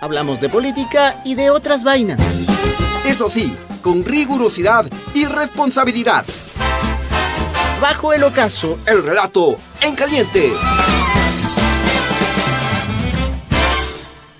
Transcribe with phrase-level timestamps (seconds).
[0.00, 2.20] Hablamos de política y de otras vainas.
[3.06, 6.26] Eso sí, con rigurosidad y responsabilidad.
[7.80, 10.52] Bajo el ocaso, el relato en caliente.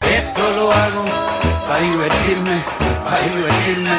[0.03, 1.05] Esto lo hago
[1.67, 2.65] para divertirme,
[3.05, 3.91] para divertirme,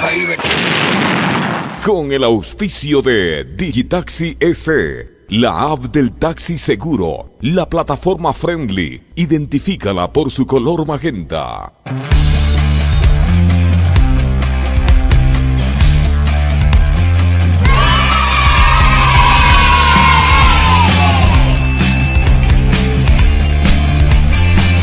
[0.00, 1.84] para divertirme.
[1.84, 5.15] Con el auspicio de Digitaxi S.
[5.28, 11.72] La app del taxi seguro, la plataforma friendly, identifícala por su color magenta.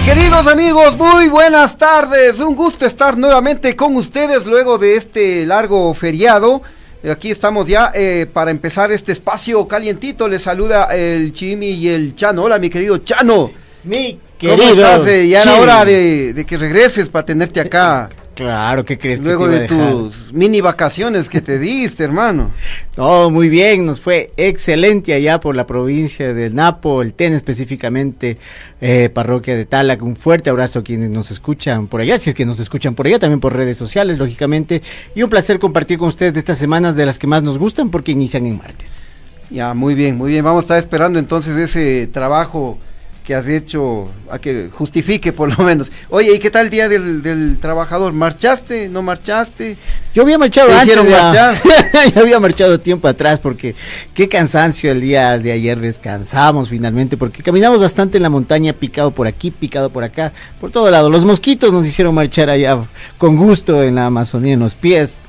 [0.03, 2.41] Queridos amigos, muy buenas tardes.
[2.41, 6.61] Un gusto estar nuevamente con ustedes luego de este largo feriado.
[7.11, 10.27] Aquí estamos ya eh, para empezar este espacio calientito.
[10.27, 12.43] Les saluda el Chimi y el Chano.
[12.43, 13.51] Hola, mi querido Chano.
[13.83, 14.73] Mi ¿Cómo querido.
[14.73, 15.07] estás?
[15.07, 18.09] Eh, ya era hora de, de que regreses para tenerte acá.
[18.35, 22.49] Claro, ¿qué crees que Luego de tus mini vacaciones que te diste, hermano.
[22.97, 28.37] Oh, muy bien, nos fue excelente allá por la provincia del Napo, el TEN específicamente,
[28.81, 30.01] eh, parroquia de Talac.
[30.01, 33.05] Un fuerte abrazo a quienes nos escuchan por allá, si es que nos escuchan por
[33.05, 34.81] allá, también por redes sociales, lógicamente.
[35.13, 37.91] Y un placer compartir con ustedes de estas semanas de las que más nos gustan
[37.91, 39.05] porque inician en martes.
[39.51, 40.43] Ya, muy bien, muy bien.
[40.43, 42.79] Vamos a estar esperando entonces ese trabajo
[43.23, 45.89] que has hecho, a que justifique por lo menos.
[46.09, 48.11] Oye, ¿y qué tal el día del, del trabajador?
[48.11, 48.89] ¿Marchaste?
[48.89, 49.77] ¿No marchaste?
[50.13, 50.87] Yo había marchado ¿Te antes.
[50.87, 51.23] hicieron ya.
[51.23, 51.55] marchar?
[52.15, 53.75] Yo había marchado tiempo atrás porque
[54.13, 59.11] qué cansancio el día de ayer descansamos finalmente porque caminamos bastante en la montaña, picado
[59.11, 61.09] por aquí, picado por acá, por todo lado.
[61.09, 62.77] Los mosquitos nos hicieron marchar allá
[63.17, 65.19] con gusto en la Amazonía, en los pies.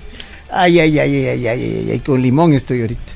[0.51, 3.14] Ay, ay, ay, ay, ay, ay, ay, ay, con limón estoy ahorita.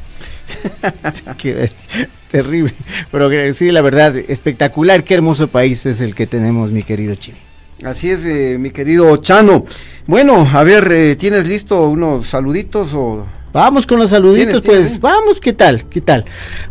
[1.38, 2.74] qué bestia, terrible.
[3.10, 7.38] Pero sí, la verdad, espectacular, qué hermoso país es el que tenemos, mi querido Chile.
[7.84, 9.64] Así es, eh, mi querido Chano.
[10.06, 13.26] Bueno, a ver, eh, ¿tienes listo unos saluditos o...?
[13.52, 15.00] Vamos con los saluditos, ¿Tienes, pues tienes?
[15.00, 15.88] vamos, ¿qué tal?
[15.88, 16.24] ¿Qué tal?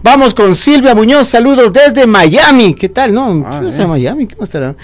[0.04, 3.14] Vamos con Silvia Muñoz, saludos desde Miami, ¿qué tal?
[3.14, 3.88] No, Ah, ¿qué eh.
[3.88, 4.28] Miami?
[4.28, 4.76] ¿Qué más estará?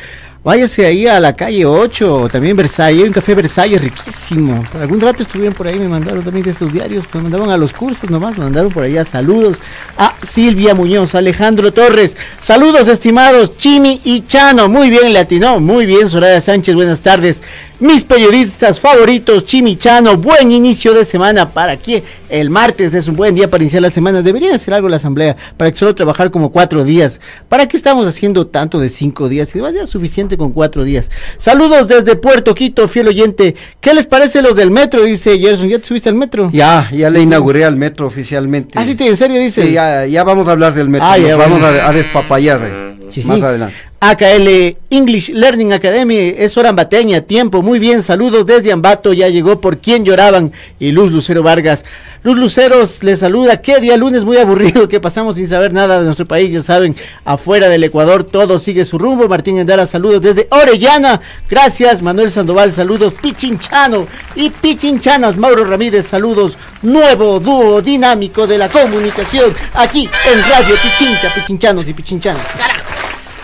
[0.44, 4.62] Váyase ahí a la calle 8, también Versalles, hay un café Versalles riquísimo.
[4.78, 7.72] Algún rato estuvieron por ahí, me mandaron también de esos diarios, me mandaron a los
[7.72, 9.60] cursos nomás, me mandaron por allá saludos
[9.98, 16.10] a Silvia Muñoz, Alejandro Torres, saludos estimados Chimi y Chano, muy bien latino, muy bien
[16.10, 17.42] Soraya Sánchez, buenas tardes.
[17.80, 23.16] Mis periodistas favoritos, Chimi Chano, buen inicio de semana para que el martes es un
[23.18, 24.22] buen día para iniciar la semana.
[24.22, 27.20] Debería hacer algo la asamblea para que solo trabajar como cuatro días.
[27.50, 29.54] ¿Para qué estamos haciendo tanto de cinco días?
[29.56, 31.10] Y vaya suficiente con cuatro días.
[31.38, 33.56] Saludos desde Puerto Quito, fiel oyente.
[33.82, 35.04] ¿Qué les parece los del metro?
[35.04, 35.70] Dice Gerson.
[35.70, 36.50] ¿Ya te subiste al metro?
[36.54, 38.78] Ya, ya le inauguré al metro oficialmente.
[38.78, 39.64] Ah, sí, te- en serio dice.
[39.64, 41.08] Sí, ya, ya vamos a hablar del metro.
[41.08, 41.80] Ah, nos ya, vamos bueno.
[41.80, 43.46] a, a despapallar eh, Sí, más sí.
[43.46, 43.76] adelante.
[44.04, 49.62] AKL English Learning Academy es hora ambateña, tiempo, muy bien, saludos desde Ambato, ya llegó
[49.62, 51.86] por quien lloraban y Luz Lucero Vargas.
[52.22, 56.06] Luz Luceros les saluda, qué día lunes muy aburrido que pasamos sin saber nada de
[56.06, 59.30] nuestro país, ya saben, afuera del Ecuador todo sigue su rumbo.
[59.30, 62.02] Martín Endara, saludos desde Orellana, gracias.
[62.02, 63.14] Manuel Sandoval, saludos.
[63.22, 64.06] Pichinchano
[64.36, 66.58] y Pichinchanas, Mauro Ramírez, saludos.
[66.82, 72.73] Nuevo dúo dinámico de la comunicación aquí en Radio Pichincha, Pichinchanos y Pichinchanas.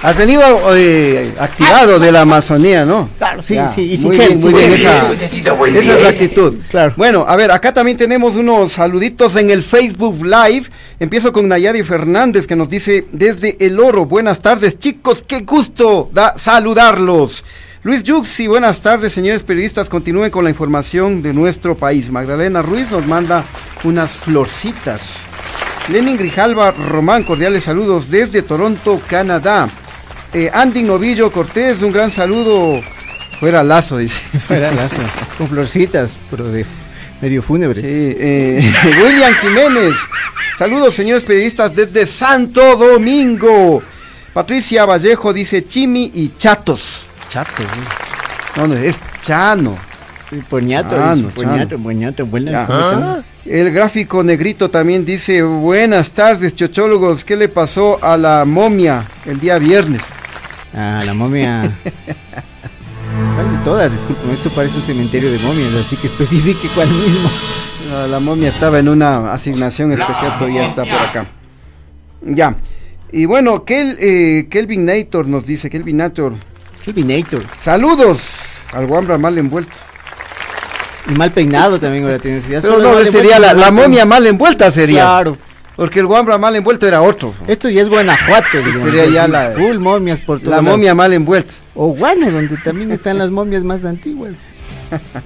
[0.01, 0.41] Has venido
[0.75, 3.09] eh, activado de la Amazonía, ¿no?
[3.17, 6.09] Claro, sí, Ya, sí, y sin muy gel, bien, muy bien, esa, esa es la
[6.09, 6.55] actitud.
[6.69, 6.93] Claro.
[6.95, 10.69] Bueno, a ver, acá también tenemos unos saluditos en el Facebook Live.
[11.01, 16.09] Empiezo con Nayadi Fernández que nos dice desde El Oro, buenas tardes chicos, qué gusto
[16.13, 17.43] da saludarlos.
[17.83, 22.09] Luis Yuxi, buenas tardes señores periodistas, continúen con la información de nuestro país.
[22.09, 23.43] Magdalena Ruiz nos manda
[23.83, 25.25] unas florcitas.
[25.89, 29.69] Lenin Grijalva Román, cordiales saludos desde Toronto, Canadá.
[30.33, 32.81] Eh, Andy Novillo Cortés, un gran saludo.
[33.39, 34.19] Fuera lazo, dice.
[34.47, 34.97] Fuera lazo,
[35.37, 36.65] con florcitas, pero de
[37.21, 37.77] medio fúnebres.
[37.77, 38.73] Sí, eh,
[39.03, 39.95] William Jiménez.
[40.57, 43.81] Saludos, señores periodistas, desde Santo Domingo.
[44.33, 47.07] Patricia Vallejo dice Chimi y Chatos.
[47.29, 47.65] Chatos,
[48.55, 48.67] ¿no?
[48.67, 49.77] No, no, es Chano.
[50.47, 52.51] Poñato, Chano, poñato, poñato, buena.
[52.51, 52.65] Ya.
[52.67, 53.25] ¿cómo están?
[53.45, 59.39] El gráfico negrito también dice, buenas tardes, chochólogos, ¿qué le pasó a la momia el
[59.39, 60.03] día viernes?
[60.73, 61.71] Ah, la momia.
[63.35, 63.91] ¿Cuál de todas?
[63.91, 67.29] Disculpen, esto parece un cementerio de momias, así que especifique cuál mismo.
[67.91, 71.27] La, la momia estaba en una asignación especial, pero ya está por acá.
[72.21, 72.55] Ya.
[73.11, 76.33] Y bueno, Kel, eh, Kelvin Nator nos dice, Kelvin Nator,
[76.85, 77.43] Kelvinator.
[77.61, 79.71] saludos al Wambra mal envuelto.
[81.09, 82.47] Y mal peinado también ahora tienes.
[82.47, 85.01] Ya Pero solo no, sería la, la momia mal envuelta sería.
[85.01, 85.37] Claro.
[85.79, 87.33] Porque el guambra mal envuelto era otro.
[87.47, 90.93] Esto ya es Guanajuato, digamos, Sería ya así, la- full momias por todo La momia
[90.93, 91.53] mal envuelta.
[91.73, 94.33] O Guano, donde también están las momias más antiguas.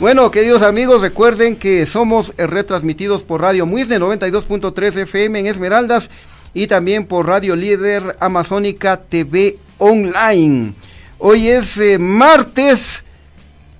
[0.00, 6.08] Bueno, queridos amigos, recuerden que somos eh, retransmitidos por Radio Muisne 92.3 FM en Esmeraldas
[6.54, 10.72] y también por Radio Líder Amazónica TV Online.
[11.18, 13.02] Hoy es eh, martes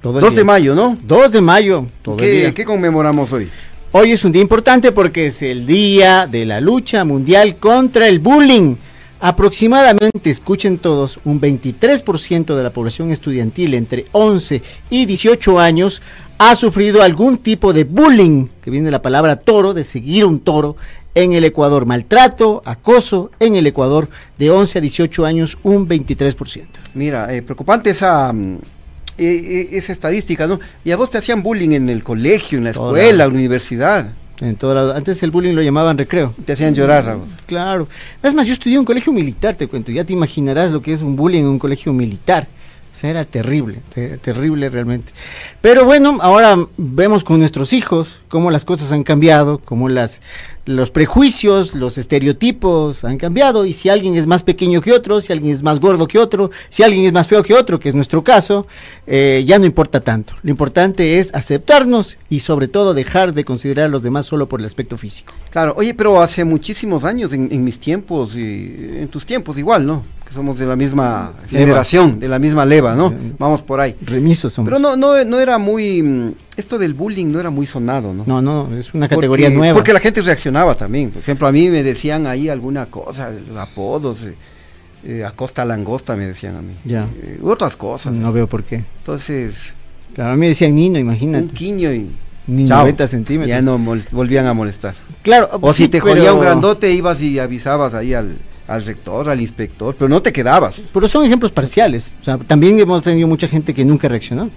[0.00, 0.44] Todo el 2 de día.
[0.44, 0.98] mayo, ¿no?
[1.02, 1.86] 2 de mayo.
[2.02, 2.46] todo el día.
[2.48, 3.48] ¿Qué, qué conmemoramos hoy?
[3.94, 8.20] Hoy es un día importante porque es el día de la lucha mundial contra el
[8.20, 8.76] bullying.
[9.20, 16.00] Aproximadamente, escuchen todos, un 23% de la población estudiantil entre 11 y 18 años
[16.38, 20.40] ha sufrido algún tipo de bullying, que viene de la palabra toro, de seguir un
[20.40, 20.76] toro,
[21.14, 21.84] en el Ecuador.
[21.84, 24.08] Maltrato, acoso en el Ecuador
[24.38, 26.66] de 11 a 18 años, un 23%.
[26.94, 28.58] Mira, eh, preocupante esa, mm,
[29.18, 30.58] eh, esa estadística, ¿no?
[30.84, 32.98] Y a vos te hacían bullying en el colegio, en la Toda.
[32.98, 34.12] escuela, en la universidad.
[34.40, 36.34] En toda la- antes el bullying lo llamaban recreo.
[36.44, 37.28] Te hacían llorar a vos.
[37.46, 37.86] Claro.
[38.22, 39.92] Es más, yo estudié en un colegio militar, te cuento.
[39.92, 42.48] Ya te imaginarás lo que es un bullying en un colegio militar.
[42.92, 45.12] O sea, era terrible, te- terrible realmente.
[45.62, 50.20] Pero bueno, ahora vemos con nuestros hijos cómo las cosas han cambiado, cómo las,
[50.66, 53.64] los prejuicios, los estereotipos han cambiado.
[53.64, 56.50] Y si alguien es más pequeño que otro, si alguien es más gordo que otro,
[56.68, 58.66] si alguien es más feo que otro, que es nuestro caso,
[59.06, 60.34] eh, ya no importa tanto.
[60.42, 64.60] Lo importante es aceptarnos y sobre todo dejar de considerar a los demás solo por
[64.60, 65.32] el aspecto físico.
[65.50, 69.86] Claro, oye, pero hace muchísimos años, en, en mis tiempos, y en tus tiempos igual,
[69.86, 70.04] ¿no?
[70.32, 71.58] Que somos de la misma Leva.
[71.66, 73.12] generación, de la misma leva, ¿no?
[73.38, 73.94] Vamos por ahí.
[74.00, 74.70] Remisos somos.
[74.70, 78.24] Pero no, no, no era muy, mm, esto del bullying no era muy sonado, ¿no?
[78.26, 79.74] No, no, es una categoría Porque- nueva.
[79.74, 81.10] Porque la gente reaccionaba también.
[81.10, 84.34] Por ejemplo, a mí me decían ahí alguna cosa, apodos, eh,
[85.04, 86.72] eh, acosta langosta me decían a mí.
[86.86, 87.06] Ya.
[87.22, 88.14] Eh, otras cosas.
[88.14, 88.84] no veo por qué.
[89.00, 89.74] Entonces,
[90.14, 91.52] Claro, a mí me decían Nino, un imagínate.
[91.52, 92.08] quiño y
[92.46, 92.78] Ni chao.
[92.80, 93.48] 90 centímetros.
[93.50, 93.78] ya no
[94.12, 94.94] volvían a molestar.
[95.22, 98.84] Claro, O sí, si te pero- jodía un grandote, ibas y avisabas ahí al, al
[98.84, 100.82] rector, al inspector, pero no te quedabas.
[100.92, 102.12] Pero son ejemplos parciales.
[102.20, 104.50] O sea, también hemos tenido mucha gente que nunca reaccionó.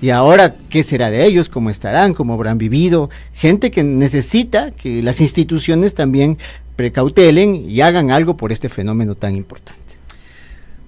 [0.00, 1.48] Y ahora, ¿qué será de ellos?
[1.48, 2.12] ¿Cómo estarán?
[2.12, 3.08] ¿Cómo habrán vivido?
[3.34, 6.38] Gente que necesita que las instituciones también
[6.74, 9.80] precautelen y hagan algo por este fenómeno tan importante.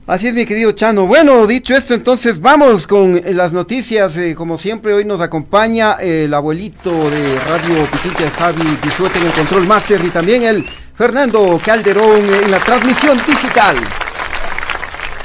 [0.07, 1.07] Así es, mi querido Chano.
[1.07, 4.15] Bueno, dicho esto, entonces vamos con eh, las noticias.
[4.19, 9.27] Eh, como siempre, hoy nos acompaña eh, el abuelito de Radio Pichicha, Javi Pisuete en
[9.27, 13.77] el Control Master y también el Fernando Calderón en la transmisión digital.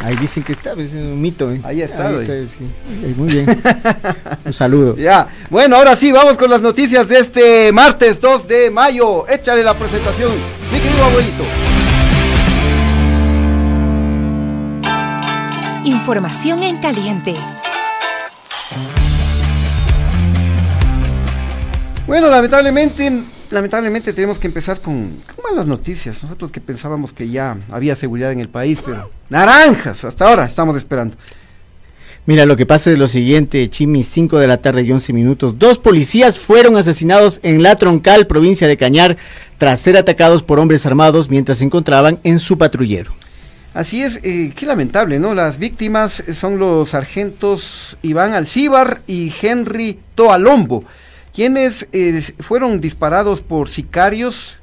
[0.03, 1.51] Ahí dicen que está, es un mito.
[1.51, 1.61] ¿eh?
[1.63, 2.21] Ahí está, Ahí ahí.
[2.21, 2.65] está, sí.
[3.03, 3.61] Ahí, Muy bien.
[4.45, 4.95] un saludo.
[4.95, 9.27] Ya, bueno, ahora sí, vamos con las noticias de este martes 2 de mayo.
[9.27, 10.31] Échale la presentación,
[10.71, 11.43] mi querido abuelito.
[15.83, 17.33] Información en caliente.
[22.07, 23.11] Bueno, lamentablemente,
[23.49, 26.23] lamentablemente tenemos que empezar con, con malas noticias.
[26.23, 30.75] Nosotros que pensábamos que ya había seguridad en el país, pero naranjas, hasta ahora estamos
[30.77, 31.15] esperando.
[32.25, 35.57] Mira, lo que pasa es lo siguiente, Chimi, 5 de la tarde y 11 minutos.
[35.57, 39.17] Dos policías fueron asesinados en La Troncal, provincia de Cañar,
[39.57, 43.13] tras ser atacados por hombres armados mientras se encontraban en su patrullero.
[43.73, 45.33] Así es, eh, qué lamentable, ¿no?
[45.33, 50.83] Las víctimas son los sargentos Iván Alcíbar y Henry Toalombo,
[51.33, 54.57] quienes eh, fueron disparados por sicarios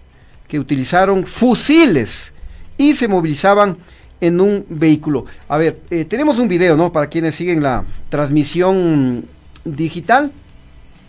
[0.48, 2.32] que utilizaron fusiles
[2.76, 3.76] y se movilizaban
[4.20, 5.26] en un vehículo.
[5.48, 6.92] A ver, eh, tenemos un video, ¿no?
[6.92, 9.24] Para quienes siguen la transmisión
[9.64, 10.32] digital.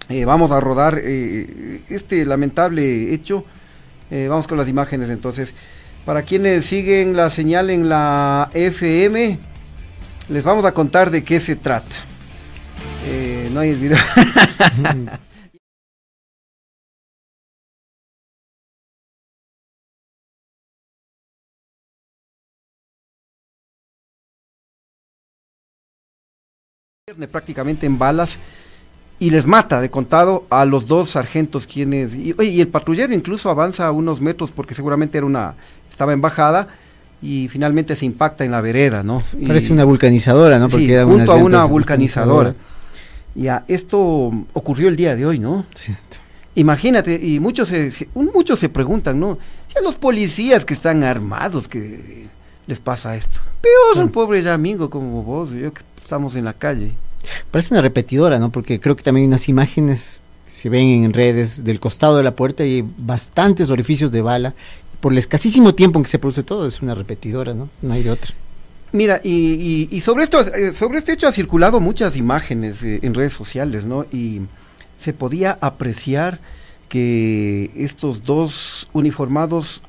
[0.10, 3.44] Eh, vamos a rodar este lamentable hecho.
[4.10, 5.54] Vamos con las imágenes entonces.
[6.06, 9.38] Para quienes siguen la señal en la FM,
[10.30, 11.96] les vamos a contar de qué se trata.
[13.52, 13.98] No hay el video.
[27.26, 28.38] prácticamente en balas
[29.20, 33.50] y les mata de contado a los dos sargentos quienes y, y el patrullero incluso
[33.50, 35.56] avanza unos metros porque seguramente era una
[35.90, 36.68] estaba en bajada
[37.20, 39.24] y finalmente se impacta en la vereda, ¿no?
[39.40, 40.70] Y- Parece una vulcanizadora, ¿no?
[40.78, 40.86] sí,
[41.18, 42.50] junto a una vulcanizadora.
[43.34, 45.66] Ya, esto ocurrió el día de hoy, ¿no?
[46.54, 49.38] Imagínate, y muchos se, se- un- muchos se preguntan, ¿no?
[49.72, 52.28] Si a los policías que están armados que
[52.68, 53.40] les pasa esto.
[53.62, 56.92] Peor un pobre amigo como vos, yo que estamos en la calle.
[57.52, 58.52] Parece una repetidora, ¿no?
[58.52, 62.24] Porque creo que también hay unas imágenes que se ven en redes del costado de
[62.24, 64.54] la puerta y hay bastantes orificios de bala.
[65.02, 67.70] Por el escasísimo tiempo en que se produce todo, es una repetidora, ¿no?
[67.82, 68.34] No hay de otra.
[68.94, 73.00] Mira, y, y- y sobre esto, eh, sobre este hecho ha circulado muchas imágenes eh,
[73.04, 74.06] en redes sociales, ¿no?
[74.12, 74.42] Y
[75.00, 76.40] se podía apreciar
[76.90, 79.82] que estos dos uniformados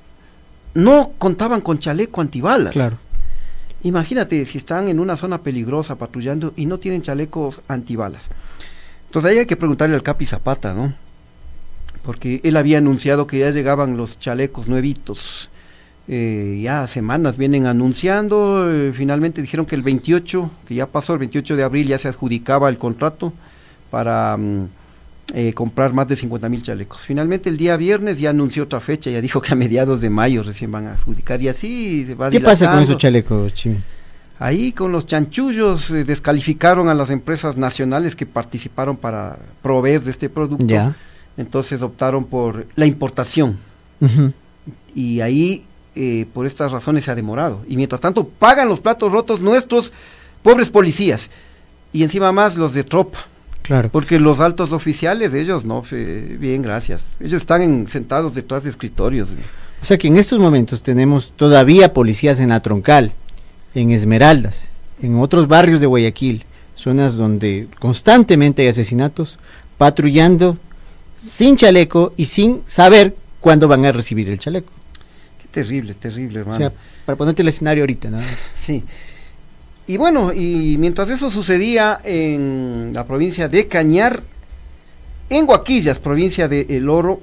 [0.75, 2.73] no contaban con chaleco antibalas.
[2.73, 2.99] Claro.
[3.85, 8.29] Imagínate si están en una zona peligrosa patrullando y no tienen chalecos antibalas.
[9.07, 10.93] Entonces ahí hay que preguntarle al Capi Zapata, ¿no?
[12.03, 15.49] Porque él había anunciado que ya llegaban los chalecos nuevitos.
[16.09, 21.19] Eh, ya semanas vienen anunciando, eh, finalmente dijeron que el 28, que ya pasó el
[21.19, 23.33] 28 de abril, ya se adjudicaba el contrato
[23.91, 24.69] para mm,
[25.35, 27.03] eh, comprar más de 50 mil chalecos.
[27.03, 30.43] Finalmente el día viernes ya anunció otra fecha, ya dijo que a mediados de mayo
[30.43, 33.77] recién van a adjudicar y así se va ¿Qué pasa con esos chalecos, Chimi?
[34.39, 40.13] Ahí con los chanchullos eh, descalificaron a las empresas nacionales que participaron para proveer de
[40.13, 40.65] este producto.
[40.65, 40.95] Ya.
[41.37, 43.59] Entonces optaron por la importación.
[44.95, 45.65] Y ahí,
[45.97, 47.65] eh, por estas razones, se ha demorado.
[47.69, 49.93] Y mientras tanto, pagan los platos rotos nuestros
[50.43, 51.31] pobres policías.
[51.93, 53.19] Y encima más los de tropa.
[53.69, 53.91] Claro.
[53.93, 55.85] Porque los altos oficiales, ellos no,
[56.41, 57.05] bien, gracias.
[57.21, 59.29] Ellos están en- sentados detrás de escritorios.
[59.81, 63.13] O sea que en estos momentos tenemos todavía policías en la Troncal,
[63.75, 64.69] en Esmeraldas,
[65.03, 66.45] en otros barrios de Guayaquil,
[66.75, 69.39] zonas donde constantemente hay asesinatos,
[69.77, 70.57] patrullando
[71.17, 74.73] sin chaleco y sin saber cuándo van a recibir el chaleco.
[75.43, 76.57] Qué terrible, terrible, hermano.
[76.57, 76.73] O sea,
[77.05, 78.25] para ponerte el escenario ahorita, más.
[78.59, 78.83] Sí.
[79.89, 84.23] Y bueno, y mientras eso sucedía en la provincia de Cañar,
[85.31, 87.23] en Guaquillas, provincia de El Oro,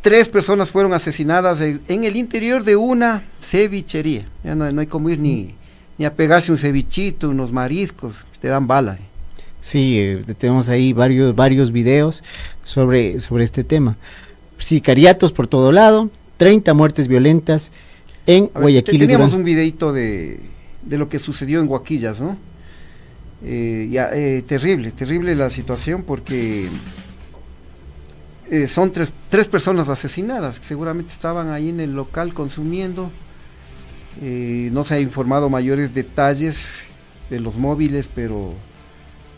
[0.00, 4.24] tres personas fueron asesinadas en, en el interior de una cevichería.
[4.42, 5.54] Ya no, no hay como ir ni,
[5.98, 8.94] ni a pegarse un cevichito, unos mariscos, te dan bala.
[8.94, 9.04] eh.
[9.60, 12.22] Sí, eh, tenemos ahí varios, varios videos
[12.64, 13.96] sobre, sobre este tema.
[14.56, 16.08] Sicariatos por todo lado,
[16.38, 17.72] 30 muertes violentas
[18.26, 19.00] en A Guayaquil.
[19.00, 20.40] teníamos un videito de,
[20.86, 22.36] de lo que sucedió en Guaquillas, ¿no?
[23.44, 26.68] Eh, ya, eh, terrible, terrible la situación porque
[28.50, 33.10] eh, son tres, tres personas asesinadas, que seguramente estaban ahí en el local consumiendo.
[34.18, 36.84] No se ha informado mayores detalles
[37.28, 38.54] de los móviles, pero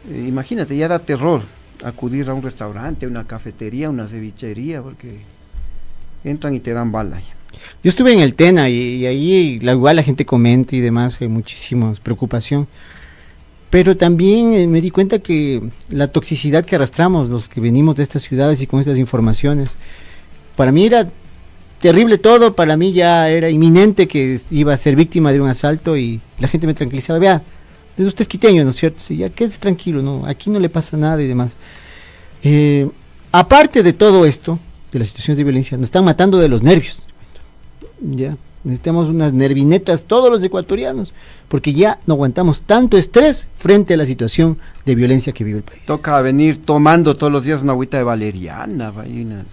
[0.09, 1.43] imagínate, ya da terror
[1.83, 5.19] acudir a un restaurante, una cafetería, una cevichería, porque
[6.23, 7.21] entran y te dan bala.
[7.83, 11.29] Yo estuve en el Tena y, ahí la, igual la gente comenta y demás, hay
[11.29, 12.67] muchísima preocupación.
[13.71, 18.03] Pero también eh, me di cuenta que la toxicidad que arrastramos los que venimos de
[18.03, 19.77] estas ciudades y con estas informaciones,
[20.57, 21.09] para mí era
[21.81, 25.97] terrible todo, para mí ya era inminente que iba a ser víctima de un asalto
[25.97, 27.43] y la gente me tranquilizaba, vea,
[27.99, 29.01] usted es quiteño, ¿no es cierto?
[29.01, 31.55] Sí, ya quédese tranquilo, no, aquí no le pasa nada y demás.
[32.43, 32.89] Eh,
[33.33, 34.59] aparte de todo esto,
[34.93, 37.03] de las situaciones de violencia, nos están matando de los nervios.
[38.01, 41.15] Ya, necesitamos unas nervinetas todos los ecuatorianos,
[41.49, 45.65] porque ya no aguantamos tanto estrés frente a la situación de violencia que vive el
[45.65, 45.83] país.
[45.87, 49.47] Toca venir tomando todos los días una agüita de valeriana, va, y unas-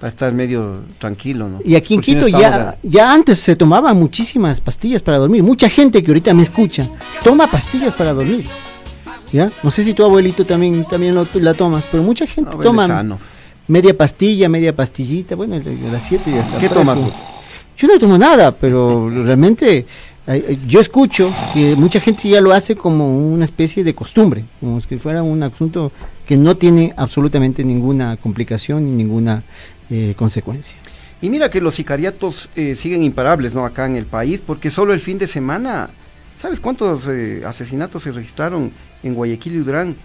[0.00, 1.60] para estar medio tranquilo, ¿no?
[1.64, 5.42] Y aquí en no Quito ya, ya antes se tomaban muchísimas pastillas para dormir.
[5.42, 6.86] Mucha gente que ahorita me escucha
[7.24, 8.44] toma pastillas para dormir.
[9.32, 9.50] ¿Ya?
[9.62, 13.18] No sé si tu abuelito también, también lo, la tomas, pero mucha gente no, toma
[13.66, 16.58] media pastilla, media pastillita, bueno, de, las 7 ya está.
[16.58, 17.12] ¿Qué tomas vos?
[17.78, 19.86] Yo no tomo nada, pero realmente
[20.66, 24.98] yo escucho que mucha gente ya lo hace como una especie de costumbre, como si
[24.98, 25.90] fuera un asunto
[26.26, 29.42] que no tiene absolutamente ninguna complicación ni ninguna
[29.88, 30.76] eh, consecuencia.
[31.22, 33.64] Y mira que los sicariatos eh, siguen imparables, ¿no?
[33.64, 35.88] Acá en el país, porque solo el fin de semana,
[36.40, 38.70] ¿sabes cuántos eh, asesinatos se registraron
[39.02, 39.96] en Guayaquil y Durán?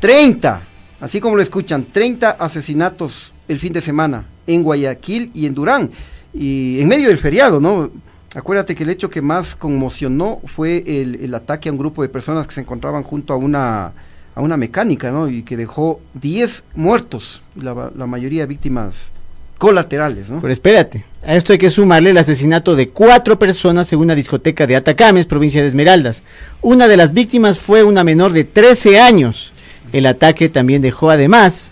[0.00, 0.62] 30,
[1.00, 5.90] así como lo escuchan, 30 asesinatos el fin de semana en Guayaquil y en Durán.
[6.34, 7.90] Y en medio del feriado, ¿no?
[8.34, 12.46] Acuérdate que el hecho que más conmocionó fue el, ataque a un grupo de personas
[12.46, 13.92] que se encontraban junto a una,
[14.34, 15.28] a una mecánica, ¿no?
[15.28, 19.10] Y que dejó 10 muertos, la, la mayoría víctimas
[19.58, 20.40] colaterales, ¿no?
[20.40, 24.66] Pero espérate, a esto hay que sumarle el asesinato de cuatro personas en una discoteca
[24.66, 26.22] de Atacames, provincia de Esmeraldas.
[26.62, 29.52] Una de las víctimas fue una menor de 13 años.
[29.92, 31.70] El ataque también dejó además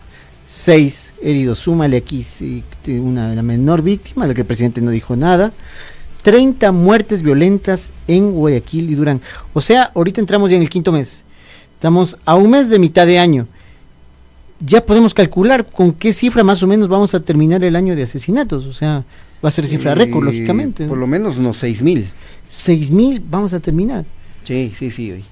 [0.51, 1.61] seis heridos.
[1.61, 2.25] Súmale aquí
[2.89, 5.53] una la menor víctima, de la que el presidente no dijo nada.
[6.23, 9.21] 30 muertes violentas en Guayaquil y Durán.
[9.55, 11.23] O sea, ahorita entramos ya en el quinto mes.
[11.73, 13.47] Estamos a un mes de mitad de año
[14.61, 18.03] ya podemos calcular con qué cifra más o menos vamos a terminar el año de
[18.03, 18.67] asesinatos.
[18.67, 19.05] O sea,
[19.43, 20.87] va a ser cifra récord, Eh, lógicamente.
[20.87, 22.09] Por lo menos unos seis mil.
[22.49, 24.05] Seis mil vamos a terminar.
[24.45, 25.25] Sí, sí, sí.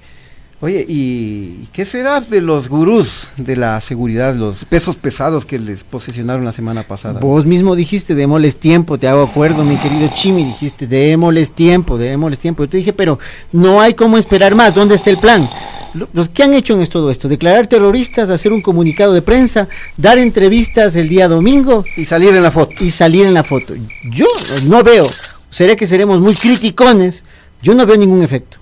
[0.61, 5.85] Oye, ¿y qué será de los gurús de la seguridad, los pesos pesados que les
[5.85, 7.21] posesionaron la semana pasada?
[7.21, 12.39] Vos mismo dijiste, démosles tiempo, te hago acuerdo, mi querido Chimi, dijiste, démosles tiempo, démosles
[12.39, 12.65] tiempo.
[12.65, 13.19] Yo te dije, pero
[13.53, 15.47] no hay cómo esperar más, ¿dónde está el plan?
[15.93, 19.69] Lo- Los que han hecho en todo esto, declarar terroristas, hacer un comunicado de prensa,
[19.95, 22.75] dar entrevistas el día domingo Y salir en la foto.
[22.83, 23.75] y salir en la foto.
[24.11, 24.27] Yo
[24.65, 25.07] no veo,
[25.49, 27.23] será que seremos muy criticones,
[27.63, 28.57] yo no veo ningún efecto.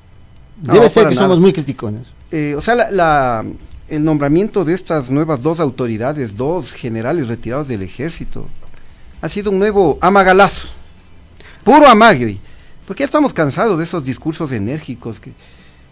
[0.63, 1.27] No, Debe ser que nada.
[1.27, 2.03] somos muy criticones.
[2.31, 3.45] Eh, o sea, la, la-
[3.89, 8.47] el nombramiento de estas nuevas dos autoridades, dos generales retirados del ejército,
[9.21, 10.67] ha sido un nuevo amagalazo.
[11.63, 12.37] Puro amague.
[12.85, 15.31] Porque ya estamos cansados de esos discursos enérgicos que,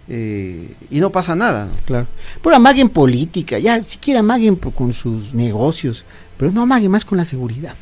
[0.08, 1.66] eh, y no pasa nada.
[1.66, 1.72] ¿no?
[1.86, 2.08] Claro.
[2.42, 6.04] Pero amaguen política, ya siquiera amaguen por- con sus negocios,
[6.38, 7.76] pero no amaguen más con la seguridad.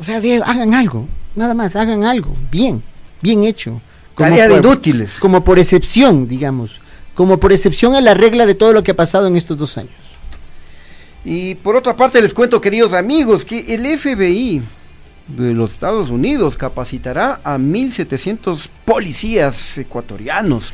[0.00, 2.82] O sea, de- hagan algo, nada más, hagan algo, bien,
[3.20, 3.80] bien hecho.
[4.18, 5.18] Tarea de inútiles.
[5.18, 6.80] Como por excepción, digamos,
[7.14, 9.78] como por excepción a la regla de todo lo que ha pasado en estos dos
[9.78, 9.92] años.
[11.24, 14.62] Y por otra parte les cuento, queridos amigos, que el FBI
[15.28, 20.72] de los Estados Unidos capacitará a 1.700 policías ecuatorianos.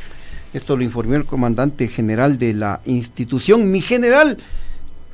[0.53, 4.37] Esto lo informó el comandante general de la institución, mi general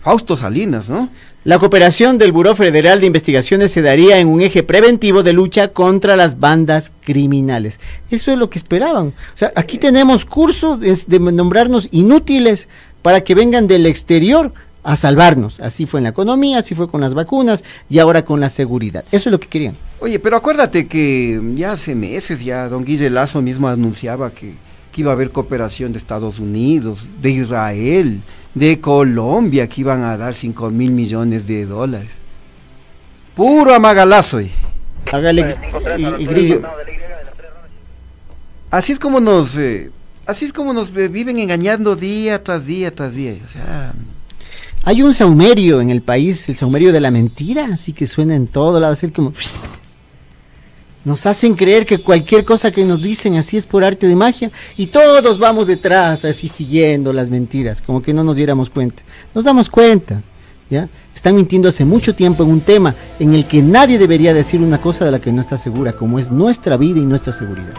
[0.04, 1.10] Fausto Salinas, ¿no?
[1.44, 5.70] La cooperación del Buró Federal de Investigaciones se daría en un eje preventivo de lucha
[5.70, 7.80] contra las bandas criminales.
[8.12, 9.08] Eso es lo que esperaban.
[9.08, 12.68] O sea, aquí tenemos cursos de, de nombrarnos inútiles
[13.02, 14.52] para que vengan del exterior
[14.84, 15.60] a salvarnos.
[15.60, 19.04] Así fue en la economía, así fue con las vacunas y ahora con la seguridad.
[19.12, 19.76] Eso es lo que querían.
[20.00, 24.54] Oye, pero acuérdate que ya hace meses ya don Guille Lazo mismo anunciaba que,
[24.92, 28.22] que iba a haber cooperación de Estados Unidos, de Israel,
[28.54, 32.20] de Colombia, que iban a dar 5 mil millones de dólares.
[33.36, 34.38] Puro amagalazo.
[34.38, 34.52] oye.
[35.12, 36.62] Hágale el, el grillo.
[38.70, 39.92] Así es como nos, eh,
[40.26, 43.36] así es como nos eh, viven engañando día tras día tras día.
[43.44, 43.94] O sea,
[44.86, 48.48] Hay un saumerio en el país, el saumerio de la mentira, así que suena en
[48.48, 49.34] todo lado, así como...
[51.04, 54.52] Nos hacen creer que cualquier cosa que nos dicen así es por arte de magia
[54.78, 59.02] y todos vamos detrás así siguiendo las mentiras, como que no nos diéramos cuenta.
[59.34, 60.22] Nos damos cuenta,
[60.70, 60.88] ¿ya?
[61.16, 64.80] Están mintiendo hace mucho tiempo en un tema en el que nadie debería decir una
[64.80, 67.74] cosa de la que no está segura, como es nuestra vida y nuestra seguridad.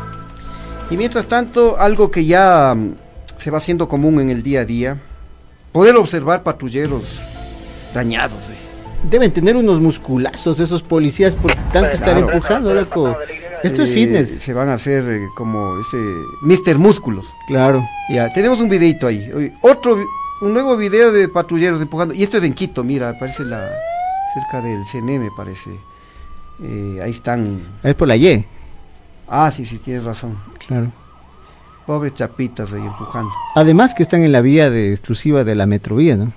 [0.90, 2.94] y mientras tanto, algo que ya mm,
[3.38, 4.98] se va haciendo común en el día a día,
[5.72, 7.02] poder observar patrulleros
[7.94, 8.42] dañados.
[8.50, 8.61] eh.
[9.02, 13.16] Deben tener unos musculazos esos policías por tanto estar empujando, loco.
[13.62, 14.28] Esto es fitness.
[14.28, 15.96] Se van a hacer eh, como ese
[16.42, 16.78] Mr.
[16.78, 17.24] Músculos.
[17.46, 17.86] Claro.
[18.08, 19.52] Ya, tenemos un videito ahí.
[19.60, 19.96] Otro,
[20.40, 22.14] un nuevo video de patrulleros empujando.
[22.14, 23.70] Y esto es en Quito, mira, parece la
[24.34, 25.70] cerca del CNE, me parece.
[26.62, 27.60] Eh, ahí están.
[27.82, 28.44] Es por la Y.
[29.28, 30.36] Ah, sí, sí, tienes razón.
[30.66, 30.92] Claro.
[31.86, 33.30] Pobres chapitas ahí empujando.
[33.54, 36.32] Además que están en la vía de exclusiva de la metrovía, ¿no?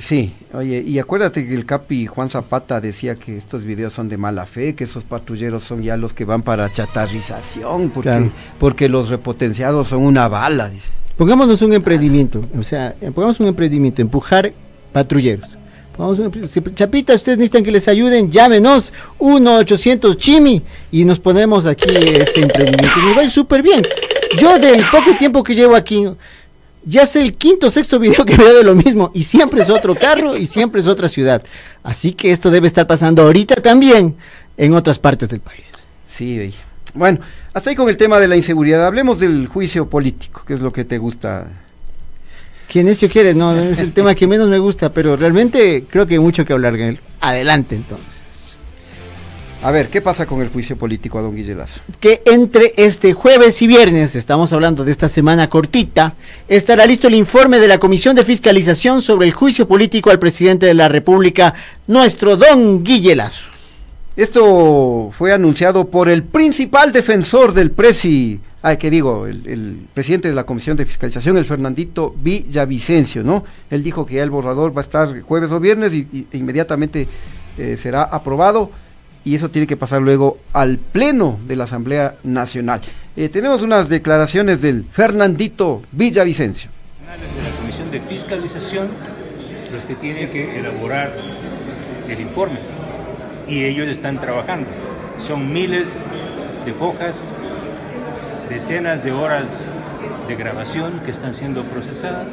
[0.00, 4.16] Sí, oye, y acuérdate que el capi Juan Zapata decía que estos videos son de
[4.16, 8.30] mala fe, que esos patrulleros son ya los que van para chatarrización, porque, Claro.
[8.58, 10.88] porque los repotenciados son una bala, dice.
[11.16, 14.52] Pongámonos un emprendimiento, o sea, pongamos un emprendimiento, empujar
[14.92, 15.48] patrulleros.
[16.74, 22.98] Chapitas, ustedes necesitan que les ayuden, llámenos 1-800 Chimi y nos ponemos aquí ese emprendimiento.
[22.98, 23.86] Y nos va a ir súper bien.
[24.38, 26.06] Yo del poco tiempo que llevo aquí,
[26.84, 29.70] ya es el quinto o sexto video que veo de lo mismo y siempre es
[29.70, 31.42] otro carro y siempre es otra ciudad.
[31.82, 34.16] Así que esto debe estar pasando ahorita también
[34.56, 35.72] en otras partes del país.
[36.06, 36.52] Sí.
[36.94, 37.20] Bueno,
[37.54, 38.86] hasta ahí con el tema de la inseguridad.
[38.86, 41.46] Hablemos del juicio político, que es lo que te gusta.
[42.68, 43.36] ¿Quién es si quieres?
[43.36, 46.52] No, es el tema que menos me gusta, pero realmente creo que hay mucho que
[46.52, 47.00] hablar de él.
[47.20, 48.21] Adelante entonces.
[49.64, 51.82] A ver, ¿qué pasa con el juicio político a don Guille Lazo?
[52.00, 56.14] Que entre este jueves y viernes, estamos hablando de esta semana cortita,
[56.48, 60.66] estará listo el informe de la Comisión de Fiscalización sobre el juicio político al presidente
[60.66, 61.54] de la República,
[61.86, 63.44] nuestro don Guille Lazo.
[64.16, 70.26] Esto fue anunciado por el principal defensor del presi, ah, que digo, el, el presidente
[70.28, 73.44] de la Comisión de Fiscalización, el Fernandito Villavicencio, ¿no?
[73.70, 76.36] Él dijo que ya el borrador va a estar jueves o viernes y, y- e
[76.36, 77.06] inmediatamente
[77.58, 78.70] eh, será aprobado
[79.24, 82.80] y eso tiene que pasar luego al Pleno de la Asamblea Nacional.
[83.16, 86.70] Eh, tenemos unas declaraciones del Fernandito Villavicencio.
[87.00, 88.88] de la Comisión de Fiscalización
[89.72, 91.14] los que tienen que elaborar
[92.08, 92.58] el informe
[93.48, 94.68] y ellos están trabajando.
[95.18, 95.88] Son miles
[96.64, 97.18] de hojas,
[98.48, 99.64] decenas de horas
[100.28, 102.28] de grabación que están siendo procesadas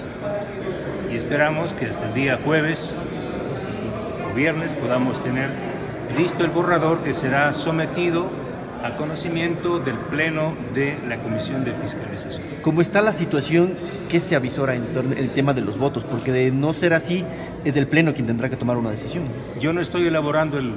[1.12, 2.94] y esperamos que hasta el día jueves
[4.30, 5.69] o viernes podamos tener
[6.18, 8.28] listo el borrador que será sometido
[8.84, 12.44] a conocimiento del Pleno de la Comisión de Fiscalización.
[12.62, 13.78] ¿Cómo está la situación?
[14.08, 16.06] ¿Qué se avisora en torno al tema de los votos?
[16.06, 17.26] Porque de no ser así,
[17.66, 19.26] es el Pleno quien tendrá que tomar una decisión.
[19.60, 20.74] Yo no estoy elaborando el,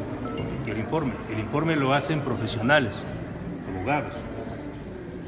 [0.67, 1.13] el informe.
[1.33, 3.05] El informe lo hacen profesionales,
[3.73, 4.15] abogados,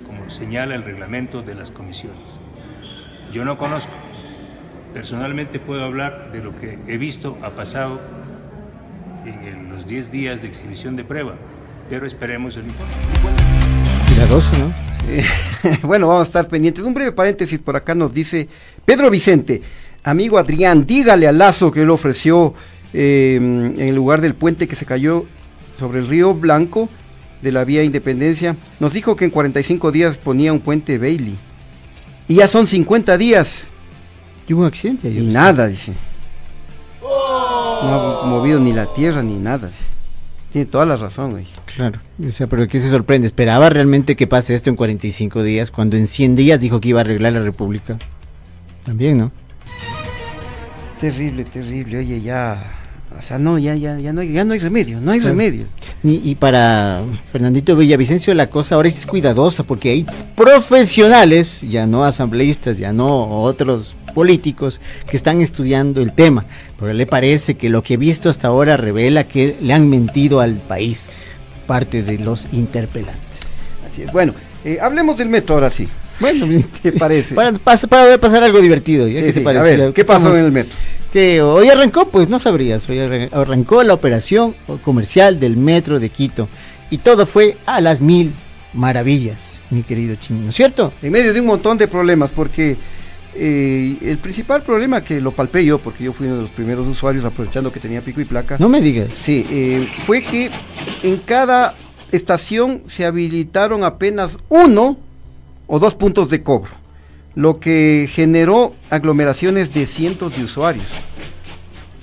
[0.06, 2.18] como señala el reglamento de las comisiones.
[3.30, 3.92] yo no conozco.
[4.92, 8.00] Personalmente puedo hablar de lo que he visto, ha pasado
[9.26, 11.34] en los 10 días de exhibición de prueba,
[11.88, 12.92] pero esperemos el informe.
[14.08, 14.72] Cuidadoso, ¿no?
[15.86, 16.84] bueno, vamos a estar pendientes.
[16.84, 18.48] Un breve paréntesis por acá nos dice
[18.84, 19.62] Pedro Vicente,
[20.02, 22.54] amigo Adrián, dígale a Lazo que él ofreció
[22.92, 25.26] eh, en el lugar del puente que se cayó
[25.78, 26.88] sobre el río Blanco
[27.42, 28.56] de la vía Independencia.
[28.80, 31.36] Nos dijo que en 45 días ponía un puente Bailey.
[32.28, 33.68] Y ya son 50 días.
[34.48, 35.10] Y hubo un accidente.
[35.10, 35.92] Y nada, dice.
[37.82, 39.70] No ha movido ni la tierra ni nada.
[40.52, 41.46] Tiene toda la razón, güey.
[41.74, 41.98] Claro.
[42.24, 43.26] O sea, pero ¿qué se sorprende?
[43.26, 47.00] ¿Esperaba realmente que pase esto en 45 días cuando en 100 días dijo que iba
[47.00, 47.98] a arreglar la República?
[48.84, 49.32] También, ¿no?
[51.00, 51.98] Terrible, terrible.
[51.98, 52.56] Oye, ya.
[53.18, 55.66] O sea, no, ya, ya, ya no hay, ya no hay remedio, no hay remedio.
[56.02, 60.06] Y, y para Fernandito Villavicencio la cosa ahora es cuidadosa porque hay
[60.36, 66.44] profesionales, ya no asambleístas, ya no otros políticos que están estudiando el tema.
[66.78, 70.40] Pero le parece que lo que he visto hasta ahora revela que le han mentido
[70.40, 71.08] al país
[71.66, 73.58] parte de los interpelantes.
[73.90, 74.12] Así es.
[74.12, 75.88] Bueno, eh, hablemos del metro ahora sí.
[76.20, 76.46] Bueno,
[76.82, 77.34] ¿Te parece?
[77.34, 79.08] para, para ver pasar algo divertido.
[79.08, 79.18] ¿ya?
[79.20, 79.60] Sí, ¿Qué sí, parece?
[79.74, 80.38] A ver, ¿qué pasó Vamos.
[80.38, 80.74] en el metro?
[81.12, 86.08] que hoy arrancó, pues no sabrías, hoy arran- arrancó la operación comercial del metro de
[86.08, 86.48] Quito
[86.90, 88.32] y todo fue a las mil
[88.72, 90.92] maravillas, mi querido chino, ¿no es cierto?
[91.02, 92.76] En medio de un montón de problemas, porque
[93.36, 96.86] eh, el principal problema que lo palpé yo, porque yo fui uno de los primeros
[96.86, 99.08] usuarios aprovechando que tenía pico y placa, No me digas.
[99.22, 100.50] sí, eh, fue que
[101.02, 101.74] en cada
[102.12, 104.96] estación se habilitaron apenas uno
[105.66, 106.70] o dos puntos de cobro,
[107.34, 110.86] lo que generó aglomeraciones de cientos de usuarios.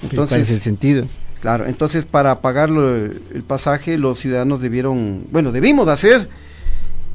[0.02, 1.06] ¿Cuál es el Entonces, sentido?
[1.39, 6.30] Claro, entonces para pagar el pasaje los ciudadanos debieron, bueno, debimos de hacer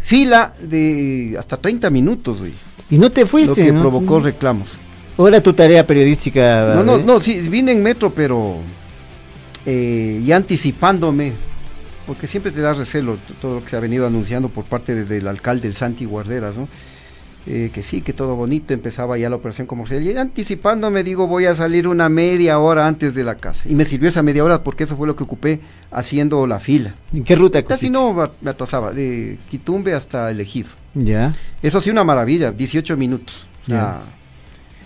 [0.07, 2.53] fila de hasta 30 minutos, güey,
[2.91, 3.81] Y no te lo fuiste, que ¿no?
[3.81, 4.79] provocó reclamos.
[5.17, 6.75] ¿O era tu tarea periodística?
[6.77, 8.59] No, no, no, sí, vine en metro, pero
[9.65, 11.33] eh, ya anticipándome,
[12.07, 15.05] porque siempre te da recelo todo lo que se ha venido anunciando por parte de-
[15.05, 16.69] del alcalde, el Santi Guarderas, ¿no?
[17.49, 20.03] Eh, que sí, que todo bonito, empezaba ya la operación comercial.
[20.03, 23.63] Y anticipándome, digo, voy a salir una media hora antes de la casa.
[23.69, 25.61] Y me sirvió esa media hora porque eso fue lo que ocupé
[25.93, 26.95] haciendo la fila.
[27.15, 30.71] ¿En qué ruta Casi no me- atrasaba, de Quitumbe hasta Elegido.
[30.95, 31.35] Ya.
[31.63, 33.47] Eso sí, una maravilla, 18 minutos.
[33.69, 33.91] Ya.
[33.99, 34.01] Ah,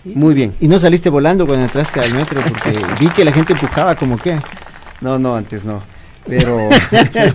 [0.05, 0.53] muy bien.
[0.59, 2.41] ¿Y no saliste volando cuando entraste al metro?
[2.41, 4.37] Porque vi que la gente empujaba como que...
[5.01, 5.81] No, no, antes no.
[6.27, 6.69] Pero,
[7.11, 7.33] pero-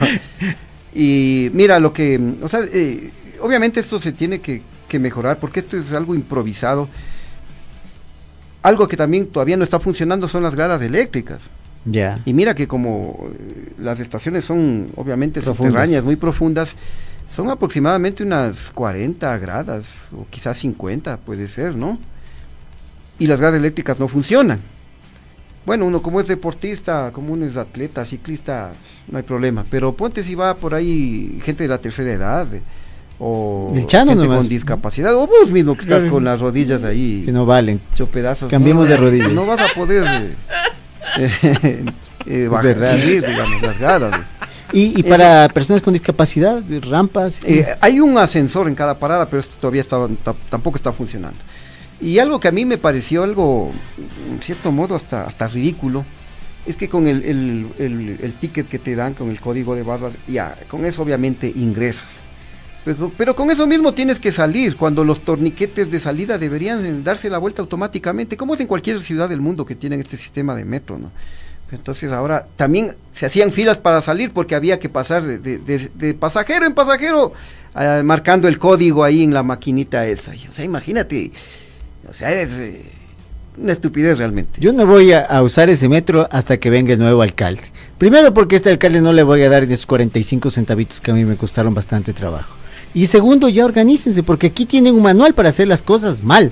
[0.95, 3.11] y mira lo que, o sea, eh,
[3.41, 6.89] obviamente esto se tiene que, que mejorar porque esto es algo improvisado.
[8.63, 11.43] Algo que también todavía no está funcionando son las gradas eléctricas.
[11.85, 12.21] Ya.
[12.25, 15.73] Y mira que como eh, las estaciones son obviamente Profundas.
[15.73, 16.75] subterráneas, muy profundas,
[17.31, 21.99] son aproximadamente unas 40 gradas o quizás 50 puede ser, ¿no?
[23.19, 24.61] Y las gradas eléctricas no funcionan.
[25.65, 28.73] Bueno, uno como es deportista, como uno es atleta, ciclista,
[29.09, 29.65] no hay problema.
[29.69, 32.47] Pero ponte si va por ahí gente de la tercera edad
[33.19, 34.39] o El Chano gente nomás.
[34.41, 37.81] con discapacidad o vos mismo que estás con las rodillas ahí Que no valen.
[37.93, 38.51] hecho pedazos.
[38.51, 39.33] Cambiemos no, de rodillas.
[39.33, 40.05] No vas a poder
[41.19, 41.85] eh, eh,
[42.27, 44.19] eh, bajar, digamos, las gradas.
[44.19, 44.23] eh.
[44.73, 47.41] Y, y Eso- para personas con discapacidad, rampas...
[47.45, 51.39] Eh, hay un ascensor en cada parada, pero esto todavía está, ta- tampoco está funcionando.
[52.01, 53.71] Y algo que a mí me pareció algo,
[54.31, 56.05] en cierto modo, hasta, hasta ridículo,
[56.67, 59.85] es que con el, el- el- el ticket que te dan, con el código de
[59.85, 62.19] barras, ya, con eso obviamente ingresas.
[62.87, 67.29] Pero, pero con eso mismo tienes que salir, cuando los torniquetes de salida deberían darse
[67.29, 70.65] la vuelta automáticamente, como es en cualquier ciudad del mundo que tienen este sistema de
[70.65, 71.11] metro, ¿no?
[71.73, 76.75] Entonces ahora también se hacían filas para salir porque había que pasar de, pasajero en
[76.75, 77.33] pasajero,
[77.75, 80.31] ah, marcando el código ahí en la maquinita esa.
[80.49, 81.33] O sea, imagínate,
[82.09, 82.83] o sea, es eh,
[83.59, 84.61] una estupidez realmente.
[84.61, 87.63] Yo no voy a, a usar ese metro hasta que venga el nuevo alcalde.
[87.99, 91.25] Primero porque este alcalde no le voy a dar esos 45 centavitos que a mí
[91.25, 92.55] me costaron bastante trabajo.
[92.97, 96.51] Y segundo, ya organícense, porque aquí tienen un manual para hacer las cosas mal.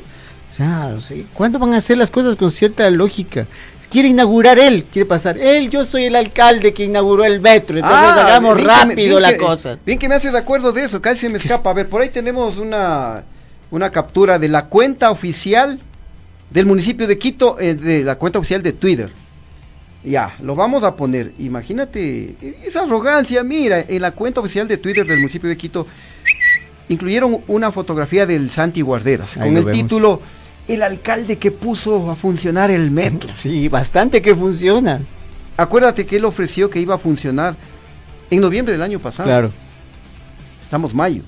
[0.52, 0.94] O sea,
[1.33, 3.46] ¿cuándo van a hacer las cosas con cierta lógica?
[3.90, 5.38] Quiere inaugurar él, quiere pasar.
[5.38, 9.22] Él, yo soy el alcalde que inauguró el metro, entonces Ah, hagamos bien rápido bien
[9.22, 9.78] la que- cosa.
[9.87, 11.70] Bien que me haces acuerdo de eso, casi se me escapa.
[11.70, 13.24] A ver, por ahí tenemos una,
[13.70, 15.78] una captura de la cuenta oficial
[16.50, 19.11] del municipio de Quito, eh, de la cuenta oficial de Twitter.
[20.04, 21.33] Ya, lo vamos a poner.
[21.38, 22.35] Imagínate
[22.66, 23.42] esa arrogancia.
[23.42, 25.87] Mira, en la cuenta oficial de Twitter del municipio de Quito
[26.88, 29.73] incluyeron una fotografía del Santi Guarderas Ahí con el vemos.
[29.83, 30.20] título
[30.68, 33.31] El alcalde que puso a funcionar el metro.
[33.38, 35.01] Sí, bastante que funciona.
[35.57, 37.55] Acuérdate que él ofreció que iba a funcionar
[38.31, 39.29] en noviembre del año pasado.
[39.29, 39.51] Claro.
[40.62, 41.23] Estamos mayo.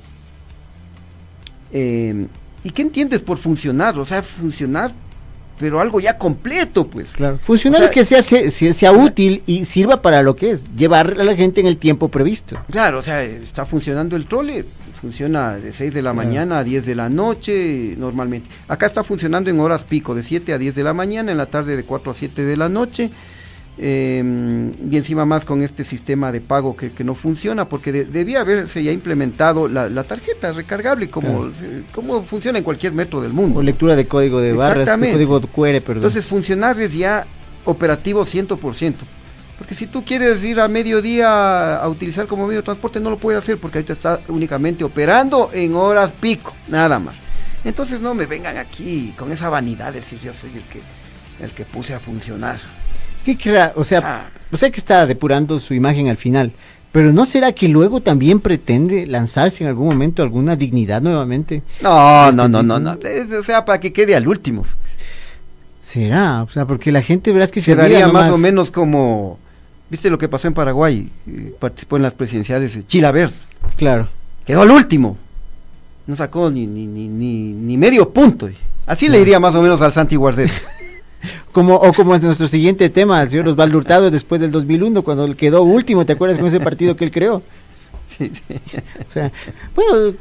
[1.73, 2.27] Eh,
[2.65, 3.99] ¿Y qué entiendes por funcionar?
[3.99, 4.93] O sea, funcionar,
[5.59, 7.13] pero algo ya completo, pues.
[7.13, 7.39] Claro.
[7.41, 11.15] Funcionar O sea, es que sea- sea útil y sirva para lo que es, llevar
[11.21, 12.59] a la gente en el tiempo previsto.
[12.71, 14.65] Claro, o sea, está funcionando el trole,
[14.97, 16.27] funciona de 6 de la Claro.
[16.29, 18.49] mañana a 10 de la noche normalmente.
[18.69, 21.47] Acá está funcionando en horas pico, de 7 a 10 de la mañana, en la
[21.47, 23.11] tarde de 4 a 7 de la noche.
[23.79, 28.05] eh, y encima más con este sistema de pago que, que no funciona, porque de-
[28.07, 31.53] debía haberse ya implementado la, la tarjeta recargable como, Claro.
[31.93, 33.59] como funciona en cualquier metro del mundo.
[33.61, 35.13] O lectura de código de barras, de Exactamente.
[35.17, 35.97] código QR, perdón.
[35.97, 37.27] Entonces funcionar es ya
[37.67, 39.05] operativo 100%.
[39.59, 43.17] Porque si tú quieres ir a mediodía a utilizar como medio de transporte, no lo
[43.19, 47.17] puedes hacer porque ahorita está únicamente operando en horas pico, nada más.
[47.65, 50.81] Entonces no me vengan aquí con esa vanidad de decir yo soy el que,
[51.45, 52.59] el que puse a funcionar.
[53.25, 53.73] ¿Qué querrá?
[53.77, 54.27] O sea, Ah.
[54.53, 56.53] o sea que está depurando su imagen al final.
[56.93, 61.63] Pero ¿no será que luego también pretende lanzarse en algún momento alguna dignidad nuevamente?
[61.83, 62.79] No, Este no, no, tipo.
[62.79, 62.99] no, no.
[63.09, 64.65] Es- o sea, para que quede al último.
[65.81, 66.43] ¿Será?
[66.43, 69.39] O sea, porque la gente verás que se Quedaría más o menos como,
[69.91, 71.11] ¿viste lo que pasó en Paraguay?
[71.27, 73.31] Eh, Participó en las presidenciales eh, Chilaver.
[73.77, 74.09] Claro.
[74.45, 75.17] Quedó al último.
[76.07, 78.49] No sacó ni, ni, ni, ni, ni medio punto.
[78.87, 80.51] Así le iría más o menos al Santi Guardel.
[81.51, 85.25] Como, o como en nuestro siguiente tema, el señor Osvaldo Hurtado después del 2001, cuando
[85.25, 87.43] él quedó último, ¿te acuerdas con ese partido que él creó?
[88.07, 88.55] Sí, sí.
[89.09, 89.33] O sea,
[89.75, 90.15] bueno,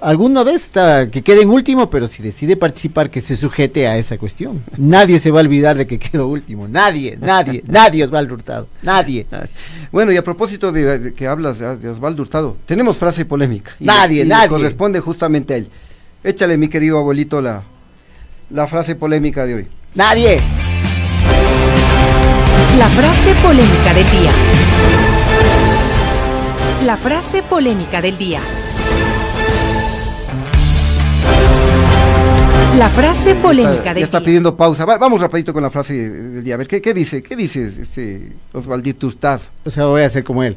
[0.00, 3.96] alguna vez está, que quede en último, pero si decide participar, que se sujete a
[3.96, 4.62] esa cuestión.
[4.76, 6.68] Nadie se va a olvidar de que quedó último.
[6.68, 8.68] Nadie, nadie, nadie Osvaldo Hurtado.
[8.82, 9.26] Nadie.
[9.92, 13.72] Bueno, y a propósito de, de que hablas de, Osvaldo Hurtado, tenemos frase polémica.
[13.80, 14.48] Y Nadie, y nadie.
[14.48, 15.68] corresponde justamente a él.
[16.24, 17.62] Échale, mi querido abuelito, la,
[18.50, 19.66] la frase polémica de hoy.
[19.94, 20.40] Nadie.
[22.78, 24.32] La frase polémica del día.
[26.84, 28.40] La frase polémica del día.
[32.76, 34.26] La frase polémica Está- del ya está día.
[34.26, 34.84] pidiendo pausa.
[34.84, 36.54] Va- vamos rapidito con la frase del día.
[36.54, 37.22] A ver, ¿qué, qué dice?
[37.22, 39.40] ¿Qué dice este Osvaldito Hurtado?
[39.64, 40.56] O sea, voy a ser como él.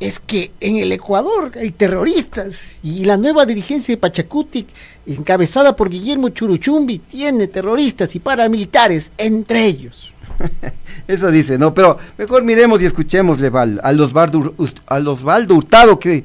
[0.00, 4.66] Es que en el Ecuador hay terroristas y la nueva dirigencia de Pachacutic,
[5.06, 10.12] encabezada por Guillermo Churuchumbi, tiene terroristas y paramilitares entre ellos.
[11.06, 14.54] Eso dice, no, pero mejor miremos y escuchémosle Val, a los Osvaldo,
[14.86, 16.24] a Osvaldo Hurtado que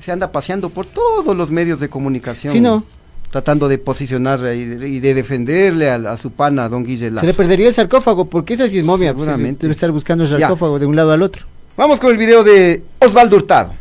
[0.00, 2.52] se anda paseando por todos los medios de comunicación.
[2.52, 2.84] Sí, no.
[3.32, 7.22] Tratando de posicionar y de, y de defenderle a, a su pana, don Guille Lazo.
[7.22, 9.12] Se le perdería el sarcófago porque esa sí es momia.
[9.12, 9.62] pues, Seguramente.
[9.62, 10.38] Debe estar buscando el Ya.
[10.40, 11.46] sarcófago de un lado al otro.
[11.76, 13.74] Vamos con el video de Osvaldo Hurtado.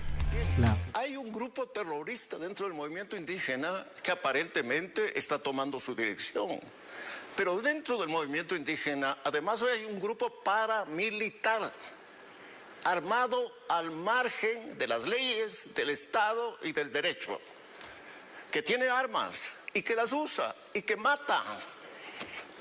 [0.94, 6.48] Hay un grupo terrorista dentro del movimiento indígena que aparentemente está tomando su dirección.
[7.36, 11.72] Pero dentro del movimiento indígena, además hoy hay un grupo paramilitar,
[12.84, 13.38] armado
[13.70, 17.40] al margen de las leyes, del Estado y del derecho,
[18.52, 21.42] que tiene armas y que las usa y que mata.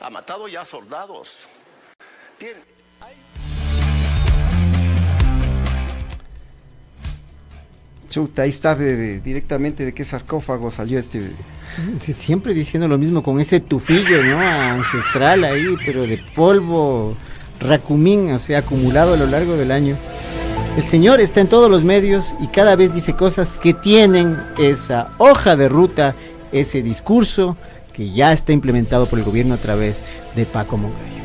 [0.00, 1.46] Ha matado ya soldados.
[2.38, 2.60] Tiene-
[8.08, 11.30] Chuta, ahí está de- de- directamente de qué sarcófago salió este.
[12.00, 14.40] Siempre diciendo lo mismo con ese tufillo, ¿no?
[14.40, 17.16] Ancestral ahí, pero de polvo,
[17.60, 19.96] racumín, o sea, acumulado a lo largo del año.
[20.76, 25.10] El señor está en todos los medios y cada vez dice cosas que tienen esa
[25.18, 26.14] hoja de ruta,
[26.52, 27.56] ese discurso
[27.92, 30.04] que ya está implementado por el gobierno a través
[30.36, 31.20] de Paco Moncayo.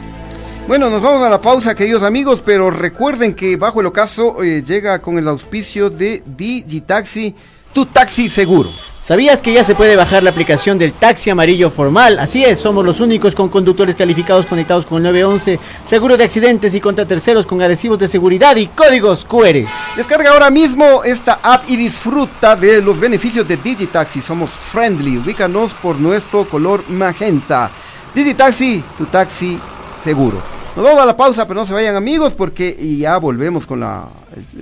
[0.67, 4.63] Bueno, nos vamos a la pausa, queridos amigos, pero recuerden que Bajo el Ocaso eh,
[4.63, 7.35] llega con el auspicio de Digitaxi,
[7.71, 8.71] tu taxi seguro.
[9.05, 12.17] ¿Sabías que ya se puede bajar la aplicación del taxi amarillo formal?
[12.17, 16.73] Así es, somos los únicos con conductores calificados conectados con el 911, seguro de accidentes
[16.73, 19.67] y contra terceros con adhesivos de seguridad y códigos QR.
[19.95, 24.23] Descarga ahora mismo esta app y disfruta de los beneficios de Digitaxi.
[24.23, 27.69] Somos friendly, ubícanos por nuestro color magenta.
[28.15, 29.59] Digitaxi, tu taxi
[30.03, 30.54] seguro.
[30.75, 34.05] Nos vamos a la pausa, pero no se vayan amigos porque ya volvemos con la,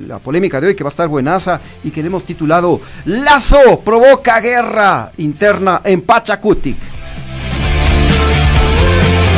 [0.08, 3.80] la polémica de hoy que va a estar buenaza y que le hemos titulado Lazo
[3.84, 6.78] provoca guerra interna en Pachacutic.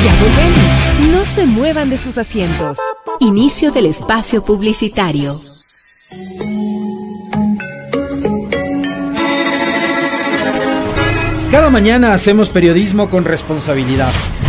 [0.03, 1.13] Ya volvemos.
[1.13, 2.77] No se muevan de sus asientos.
[3.21, 5.39] Inicio del espacio publicitario.
[11.51, 14.11] Cada mañana hacemos periodismo con responsabilidad.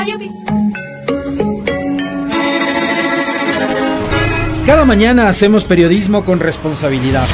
[0.00, 0.32] Radio Pi-
[4.64, 7.26] Cada mañana hacemos periodismo con responsabilidad.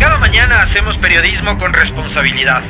[0.00, 2.62] Cada mañana hacemos periodismo con responsabilidad.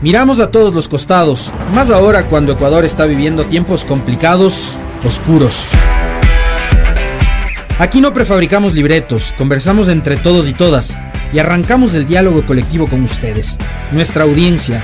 [0.00, 5.66] Miramos a todos los costados, más ahora cuando Ecuador está viviendo tiempos complicados, oscuros.
[7.78, 10.94] Aquí no prefabricamos libretos, conversamos entre todos y todas
[11.34, 13.58] y arrancamos el diálogo colectivo con ustedes,
[13.92, 14.80] nuestra audiencia,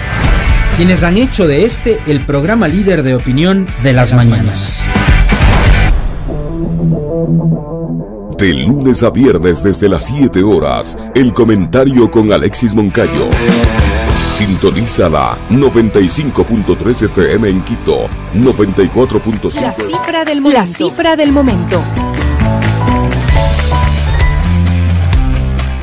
[0.77, 4.83] quienes han hecho de este el programa líder de opinión de las, mañanas.
[8.37, 13.31] De lunes a viernes desde las 7 horas, el comentario con Alexis Moncayo.
[14.33, 20.61] Sintonízala 95.3 FM en Quito, 94.5 La cifra del momento.
[20.61, 22.06] La cifra del momento.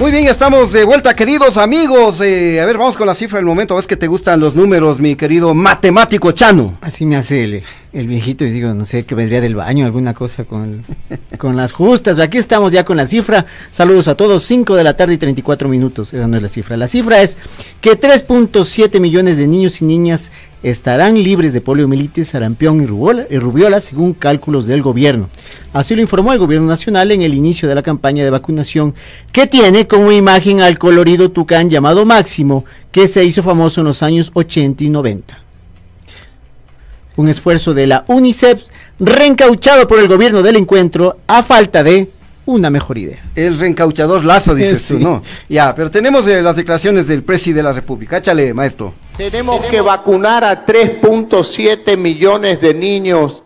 [0.04, 2.20] Muy bien, estamos de vuelta, queridos amigos.
[2.20, 3.78] Eh, a ver, vamos con la cifra del momento.
[3.78, 6.78] ¿Ves que te gustan los números, mi querido matemático Chano?
[6.82, 10.14] Así me hace el, el viejito y digo, no sé, que vendría del baño, alguna
[10.14, 12.20] cosa con, el- con las justas.
[12.20, 13.45] Aquí estamos ya con la cifra.
[13.72, 16.14] Saludos a todos, 5 de la tarde y 34 minutos.
[16.14, 16.76] Esa no es la cifra.
[16.76, 17.38] La cifra es
[17.80, 20.34] que 3.7 millones de niños y niñas
[20.64, 25.30] estarán libres de poliomielitis, sarampión y rubiola, y rubiola, según cálculos del gobierno.
[25.74, 28.95] Así lo informó el gobierno nacional en el inicio de la campaña de vacunación,
[29.32, 34.01] que tiene como imagen al colorido tucán llamado Máximo, que se hizo famoso en los
[34.01, 35.39] años 80 y 90
[37.16, 38.64] un esfuerzo de la UNICEF
[38.99, 42.09] reencauchado por el gobierno del encuentro a falta de
[42.45, 43.20] una mejor idea.
[43.36, 44.95] El reencauchador lazo, dices Sí.
[44.95, 45.24] tú, ¿no?
[45.47, 48.18] Ya, pero tenemos eh, las declaraciones del presidente de la República.
[48.18, 48.93] Échale, maestro.
[49.18, 53.43] Tenemos que vacunar a 3.7 millones de niños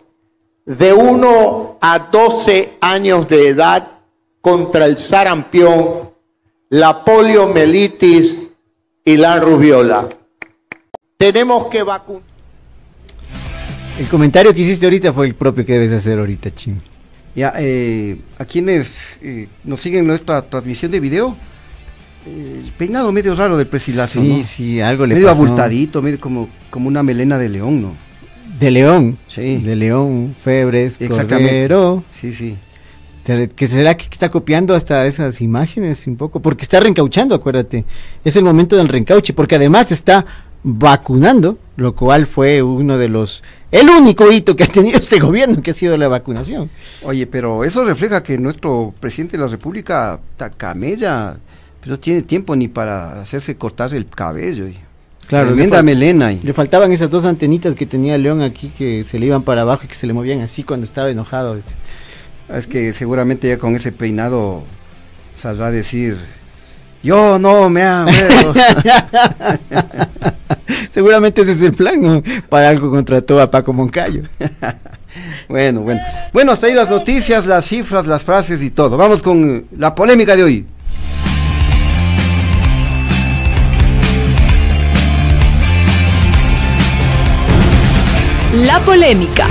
[0.64, 3.98] de 1 a 12 años de edad
[4.40, 6.10] contra el sarampión,
[6.70, 8.48] la poliomielitis
[9.04, 10.08] y la rubiola.
[11.18, 12.22] Tenemos que vacunar.
[13.98, 16.80] El comentario que hiciste ahorita fue el propio que debes hacer ahorita, ching.
[17.34, 21.36] Ya, eh, a quienes eh, nos siguen en nuestra transmisión de video,
[22.28, 24.42] el peinado medio raro del presilazo, Sí, ¿no?
[24.42, 25.42] sí, algo le medio pasó.
[25.42, 27.92] abultadito, medio como, como una melena de león, ¿no?
[28.58, 29.18] De León.
[29.28, 29.58] Sí.
[29.58, 31.48] De León, Febres, Exactamente.
[31.50, 32.02] Cordero.
[32.10, 32.56] Sí, sí.
[33.22, 36.40] ¿Será- ¿Que será que está copiando hasta esas imágenes un poco?
[36.40, 37.84] Porque está reencauchando, acuérdate.
[38.24, 40.24] Es el momento del reencauche, porque además está
[40.64, 43.42] vacunando, lo cual fue uno de los...
[43.70, 46.68] El único hito que ha tenido este gobierno, que ha sido la vacunación.
[47.02, 51.36] Oye, pero eso refleja que nuestro presidente de la República está camella,
[51.80, 54.66] pero no tiene tiempo ni para hacerse cortar el cabello.
[55.26, 56.32] Claro, Tremenda melena.
[56.32, 59.62] y- Le faltaban esas dos antenitas que tenía León aquí que se le iban para
[59.62, 61.56] abajo y que se le movían así cuando estaba enojado.
[61.56, 61.74] este.
[62.52, 64.62] Es que seguramente ya con ese peinado
[65.36, 66.16] saldrá a decir,
[67.02, 68.54] yo no me ha muero".
[70.90, 72.22] Seguramente ese es el plan, ¿no?
[72.48, 74.22] Para algo contrató a Paco Moncayo.
[75.48, 76.00] bueno, bueno.
[76.32, 78.96] Bueno, hasta ahí las noticias, las cifras, las frases y todo.
[78.96, 80.66] Vamos con la polémica de hoy.
[88.52, 89.46] La polémica.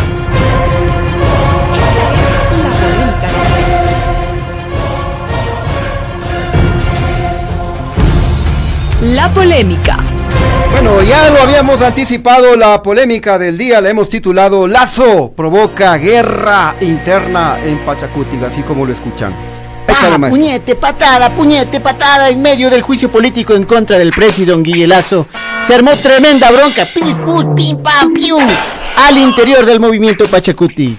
[1.74, 3.28] Esta es la polémica.
[9.02, 9.98] La polémica.
[10.72, 16.76] Bueno, ya lo habíamos anticipado, la polémica del día la hemos titulado Lazo provoca guerra
[16.82, 19.34] interna en Pachacútica, así como lo escuchan.
[19.88, 24.70] Échale, Ah, puñete, patada, puñete, patada en medio del juicio político en contra del presidente
[24.70, 25.28] Guillelazo.
[25.62, 28.44] Se armó tremenda bronca, pis, pus, pim, pam, pium,
[28.98, 30.98] al interior del movimiento Pachacutic.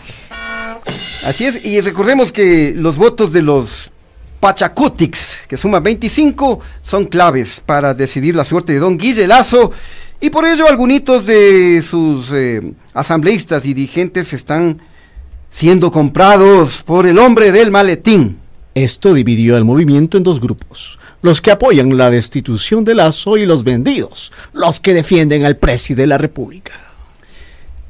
[1.24, 3.90] Así es, y recordemos que los votos de los
[4.38, 9.72] Pachacutics, que suman 25, son claves para decidir la suerte de don Guille Lazo
[10.20, 14.80] Y por ello algunos de sus eh, asambleístas y dirigentes están
[15.50, 18.38] siendo comprados por el hombre del maletín.
[18.74, 23.44] Esto dividió al movimiento en dos grupos, los que apoyan la destitución de Lazo y
[23.44, 26.87] los vendidos, los que defienden al presidente de la República.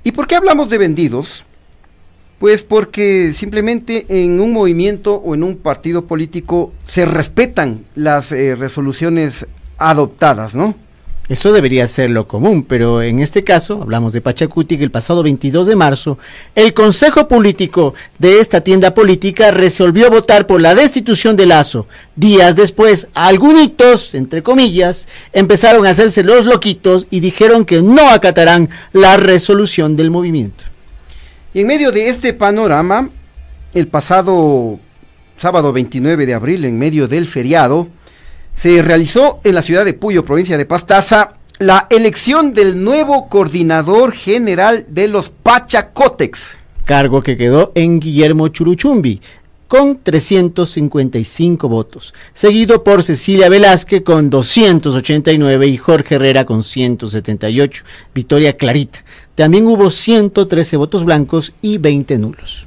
[0.04, 1.44] ¿Y por qué hablamos de vendidos?
[2.38, 8.54] Pues porque simplemente en un movimiento o en un partido político se respetan las eh,
[8.54, 9.46] resoluciones
[9.76, 10.74] adoptadas, ¿no?
[11.28, 15.22] Eso debería ser lo común, pero en este caso, hablamos de Pachacuti, que el pasado
[15.22, 16.18] 22 de marzo,
[16.54, 21.86] el Consejo Político de esta tienda política resolvió votar por la destitución de Lazo.
[22.16, 28.70] Días después, algunos, entre comillas, empezaron a hacerse los loquitos y dijeron que no acatarán
[28.94, 30.64] la resolución del movimiento.
[31.52, 33.10] Y en medio de este panorama,
[33.74, 34.80] el pasado
[35.36, 37.88] sábado 29 de abril, en medio del feriado,
[38.58, 44.12] se realizó en la ciudad de Puyo, provincia de Pastaza, la elección del nuevo coordinador
[44.12, 46.56] general de los Pachacotex.
[46.84, 49.20] Cargo que quedó en Guillermo Churuchumbi,
[49.68, 57.84] con 355 votos, seguido por Cecilia Velázquez con 289 y Jorge Herrera con 178.
[58.12, 59.04] Victoria clarita.
[59.36, 62.66] También hubo 113 votos blancos y 20 nulos.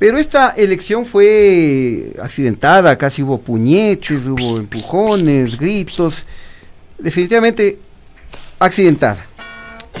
[0.00, 6.24] Pero esta elección fue accidentada, casi hubo puñetes, hubo empujones, gritos,
[6.98, 7.78] definitivamente
[8.58, 9.26] accidentada.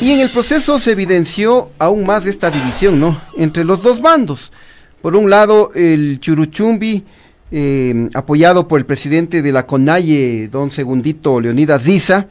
[0.00, 3.20] Y en el proceso se evidenció aún más esta división, ¿no?
[3.36, 4.54] Entre los dos bandos.
[5.02, 7.04] Por un lado, el Churuchumbi,
[7.50, 12.26] eh, apoyado por el presidente de la CONAIE, don Segundito Leonidas Diza,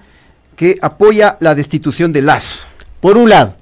[0.56, 2.66] que apoya la destitución de Lazo.
[3.00, 3.59] Por un lado.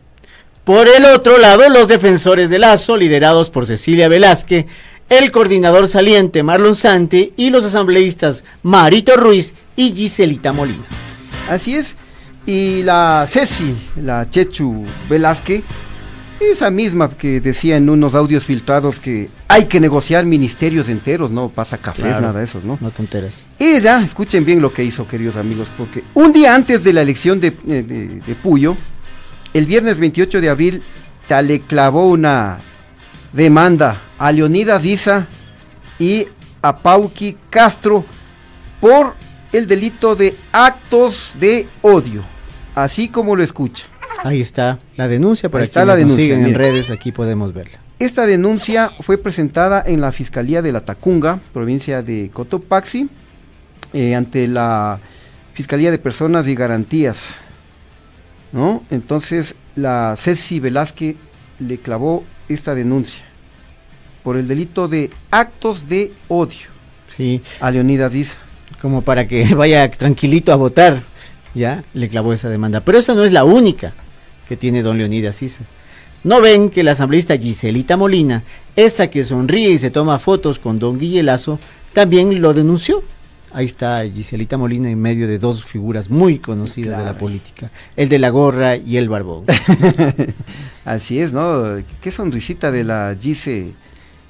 [0.67, 4.65] Por el otro lado, los defensores de Lazo, liderados por Cecilia Velázquez,
[5.09, 10.83] el coordinador saliente Marlon Santi y los asambleístas Marito Ruiz y Giselita Molina.
[11.49, 11.95] Así es.
[12.45, 15.63] Y la Ceci, la Chechu Velázquez,
[16.41, 21.47] esa misma que decía en unos audios filtrados que hay que negociar ministerios enteros, no
[21.49, 22.77] pasa cafés, Claro, nada de esos, ¿no?
[22.81, 23.35] No te enteras.
[23.57, 27.39] Ella, escuchen bien lo que hizo, queridos amigos, porque un día antes de la elección
[27.39, 28.75] de, de- de- de Puyo,
[29.57, 30.83] el viernes 28 de abril,
[31.43, 32.59] le clavó una
[33.33, 35.27] demanda a Leonidas Isa
[35.99, 36.27] y
[36.61, 38.05] a Pauqui Castro
[38.79, 39.15] por
[39.51, 42.23] el delito de actos de odio,
[42.75, 43.85] así como lo escucha.
[44.23, 47.79] Ahí está la denuncia, para Ahí está la denuncia, siguen en redes, aquí podemos verla.
[47.99, 53.09] Esta denuncia fue presentada en la Fiscalía de la Tacunga, provincia de Cotopaxi,
[53.93, 54.99] eh, ante la
[55.53, 57.39] Fiscalía de Personas y Garantías.
[58.51, 58.83] ¿No?
[58.89, 61.15] Entonces, la Ceci Velázquez
[61.59, 63.23] le clavó esta denuncia
[64.23, 66.67] por el delito de actos de odio
[67.15, 68.37] Sí, a Leonidas Diza.
[68.81, 71.01] como para que vaya tranquilito a votar,
[71.53, 72.81] ya le clavó esa demanda.
[72.81, 73.93] Pero esa no es la única
[74.47, 75.63] que tiene don Leonidas Isa.
[76.23, 78.43] No ven que la asambleísta Giselita Molina,
[78.75, 81.59] esa que sonríe y se toma fotos con don Guillelazo,
[81.93, 83.03] también lo denunció.
[83.53, 88.09] Ahí está Giselita Molina en medio de dos figuras muy conocidas de la política, el
[88.09, 89.45] de la gorra y el barbón.
[90.85, 91.77] Así es, ¿no?
[92.01, 93.73] Qué sonrisita de la Gise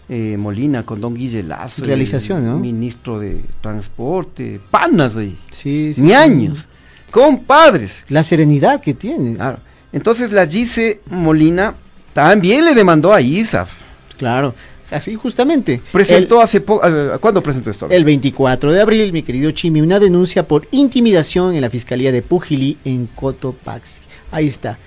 [0.10, 1.84] eh, Molina con Don Guille Lazo.
[1.84, 2.60] Realización, ¿no?
[2.60, 4.62] Ministro de Transporte.
[4.72, 5.38] Panas ahí.
[5.50, 6.60] Sí, sí, Ñaños.
[6.60, 6.66] sí.
[7.12, 8.06] Compadres.
[8.10, 9.36] La serenidad que tiene.
[9.36, 9.60] Claro.
[9.92, 11.74] Entonces la Gise Molina
[12.14, 13.70] también le demandó a ISAF.
[14.18, 14.54] Claro,
[14.92, 15.82] así justamente.
[15.92, 16.88] Presentó hace poco.
[17.20, 17.88] ¿Cuándo presentó esto?
[17.90, 22.22] El 24 de abril, mi querido Chimi, una denuncia por intimidación en la Fiscalía de
[22.22, 24.02] Pujilí en Cotopaxi.
[24.32, 24.78] Ahí está.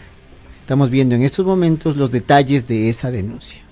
[0.61, 3.63] Estamos viendo en estos momentos los detalles de esa denuncia.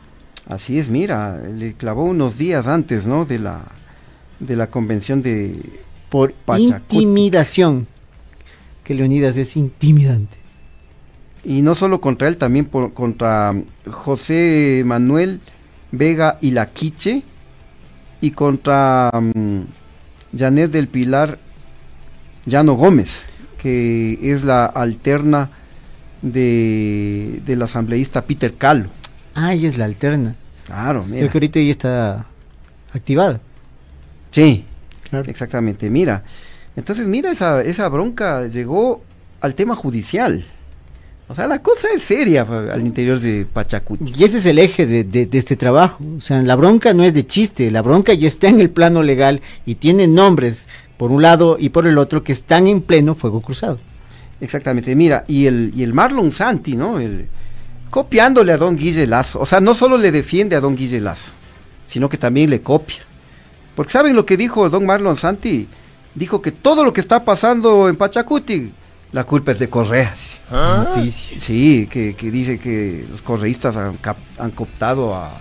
[0.49, 3.24] Así es, mira, le clavó unos días antes, ¿no?
[3.24, 3.62] De la,
[4.41, 5.61] de la convención de
[6.09, 6.97] Por Pachacuti.
[6.97, 7.87] intimidación.
[8.83, 10.39] Que Leonidas es intimidante.
[11.45, 13.55] Y no solo contra él, también por, contra
[13.87, 15.41] José Manuel
[15.93, 17.22] Vega y la Quiche
[18.20, 19.61] y contra mm,
[20.36, 21.39] Janet del Pilar
[22.47, 23.26] Llano Gómez,
[23.61, 25.51] que es la alterna
[26.22, 28.89] de, del asambleísta Peter Calo.
[29.34, 30.34] Ah, ella es la alterna.
[30.66, 31.28] Claro, Creo mira.
[31.32, 32.26] que ahorita ya está
[32.93, 33.41] activada.
[34.30, 34.64] Sí,
[35.09, 35.30] Claro.
[35.30, 36.22] exactamente, mira.
[36.76, 39.03] Entonces, mira, esa, esa bronca llegó
[39.41, 40.45] al tema judicial.
[41.31, 44.12] O sea, la cosa es seria al interior de Pachacuti.
[44.18, 46.03] Y ese es el eje de, de- de este trabajo.
[46.16, 49.03] O sea, la bronca no es de chiste, la bronca ya está en el plano
[49.03, 53.14] legal y tiene nombres por un lado y por el otro que están en pleno
[53.14, 53.79] fuego cruzado.
[54.41, 56.99] Exactamente, mira, y el, y el Marlon Santi, ¿no?
[56.99, 57.26] El,
[57.91, 59.41] copiándole a don Guille Lazo.
[59.41, 61.33] O sea, no solo le defiende a don Guille Lazo,
[61.87, 62.99] sino que también le copia.
[63.74, 65.68] Porque ¿saben lo que dijo don Marlon Santi?
[66.14, 68.72] Dijo que todo lo que está pasando en Pachacuti
[69.12, 70.14] La culpa es de Correa.
[70.50, 70.84] ¿Ah?
[70.94, 71.38] Noticia.
[71.40, 75.32] Sí, que, que dice que los correístas han, cap- han cooptado a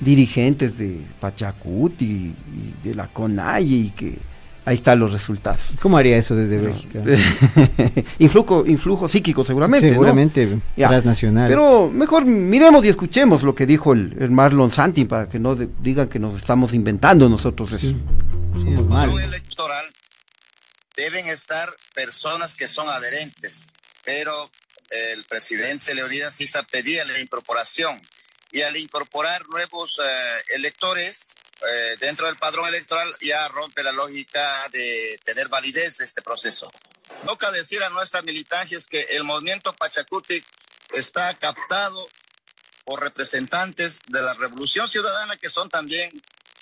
[0.00, 2.34] dirigentes de Pachacuti y,
[2.84, 4.18] y de la CONAI y que
[4.64, 5.74] ahí están los resultados.
[5.80, 7.02] ¿Cómo haría eso desde Bélgica?
[8.18, 9.88] influjo, influjo psíquico seguramente.
[9.88, 9.92] ¿no?
[9.94, 10.88] Seguramente Ya.
[10.88, 11.48] transnacional.
[11.48, 15.54] Pero mejor miremos y escuchemos lo que dijo el, el Marlon Santi para que no
[15.54, 17.92] de- digan que nos estamos inventando nosotros eso.
[18.58, 19.20] Somos malos.
[19.22, 19.84] electoral
[20.96, 23.66] deben estar personas que son adherentes,
[24.04, 24.50] pero
[24.90, 28.00] el presidente Leonidas Issa pedía la incorporación
[28.50, 31.22] y al incorporar nuevos eh, electores
[31.66, 36.70] eh, dentro del padrón electoral ya rompe la lógica de tener validez de este proceso.
[37.24, 40.44] Toca decir a nuestra militancia es que el movimiento Pachacutic
[40.92, 42.06] está captado
[42.84, 46.10] por representantes de la Revolución Ciudadana que son también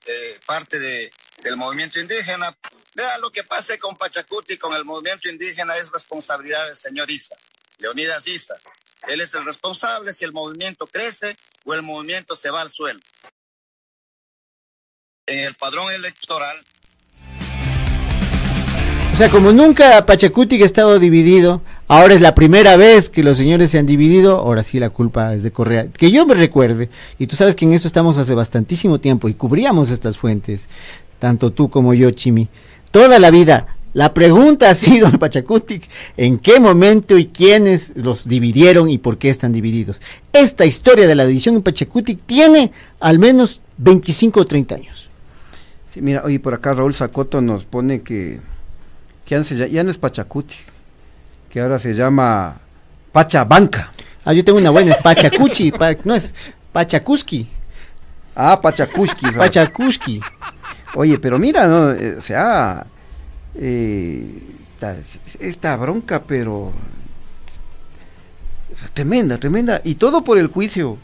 [0.06, 1.10] eh, parte de,
[1.42, 2.54] del movimiento indígena.
[2.94, 7.36] Vea lo que pase con Pachacuti, con el movimiento indígena, es responsabilidad del señor Isa,
[7.78, 8.56] Leonidas Isa.
[9.08, 13.00] Él es el responsable si el movimiento crece o el movimiento se va al suelo.
[15.26, 16.64] En el padrón electoral
[19.12, 23.36] O sea, como nunca Pachacutic ha estado dividido, ahora es la primera vez que los
[23.36, 25.88] señores se han dividido, ahora sí la culpa es de Correa.
[25.92, 26.88] Que yo me recuerde,
[27.18, 30.68] y tú sabes que en esto estamos hace bastantísimo tiempo y cubríamos estas fuentes,
[31.20, 32.48] tanto tú como yo, Chimi.
[32.90, 38.90] Toda la vida, la pregunta ha sido Pachacutic, ¿en qué momento y quiénes los dividieron
[38.90, 40.02] y por qué están divididos?
[40.32, 45.08] Esta historia de la división en Pachacutic tiene al menos 25 o 30 años.
[45.94, 48.40] Sí, mira, oye, por acá Raúl Sacoto nos pone que,
[49.24, 50.56] que ya, no se lla- ya no es Pachacuti,
[51.48, 52.58] que ahora se llama
[53.12, 53.92] Pachabanca.
[54.24, 56.32] Ah, yo tengo una buena, es Pachacuchi, pa- no es
[56.72, 57.48] Pachacuski.
[58.36, 59.26] Ah, Pachacuski.
[59.36, 60.20] Pachacuski.
[60.94, 61.90] Oye, pero mira, ¿no?
[61.92, 62.86] Eh, o sea,
[63.54, 64.26] eh,
[64.74, 64.96] esta,
[65.40, 66.72] esta bronca, pero
[68.72, 70.96] o sea, tremenda, tremenda, y todo por el juicio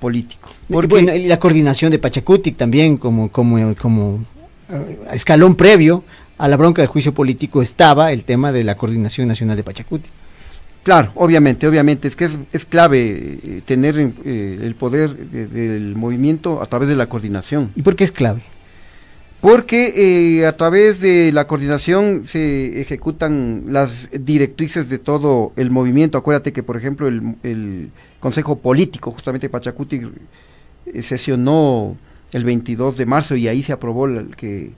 [0.00, 0.50] político.
[0.70, 4.24] Porque bueno, y la coordinación de Pachacutic también como, como, como
[4.70, 6.04] eh, escalón previo
[6.38, 10.12] a la bronca del juicio político estaba el tema de la coordinación nacional de Pachacutic.
[10.82, 15.94] Claro, obviamente, obviamente, es que es, es clave eh, tener eh, el poder de- del
[15.96, 17.72] movimiento a través de la coordinación.
[17.74, 18.42] ¿Y por qué es clave?
[19.44, 26.16] Porque eh, a través de la coordinación se ejecutan las directrices de todo el movimiento.
[26.16, 27.90] Acuérdate que, por ejemplo, el, el
[28.20, 30.00] Consejo Político, justamente Pachacuti,
[30.86, 31.94] eh, sesionó
[32.32, 34.70] el 22 de marzo y ahí se aprobó la- que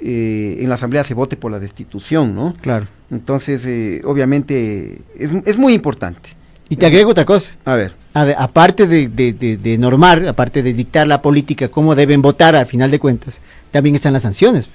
[0.00, 2.54] eh, en la Asamblea se vote por la destitución, ¿no?
[2.60, 2.86] Claro.
[3.10, 6.28] Entonces, eh, obviamente, es, es muy importante.
[6.68, 7.54] Y te agrego otra cosa.
[7.64, 7.94] A ver.
[8.38, 12.66] Aparte de, de- de- de normar, aparte de dictar la política, cómo deben votar al
[12.66, 13.40] final de cuentas,
[13.70, 14.68] también están las sanciones.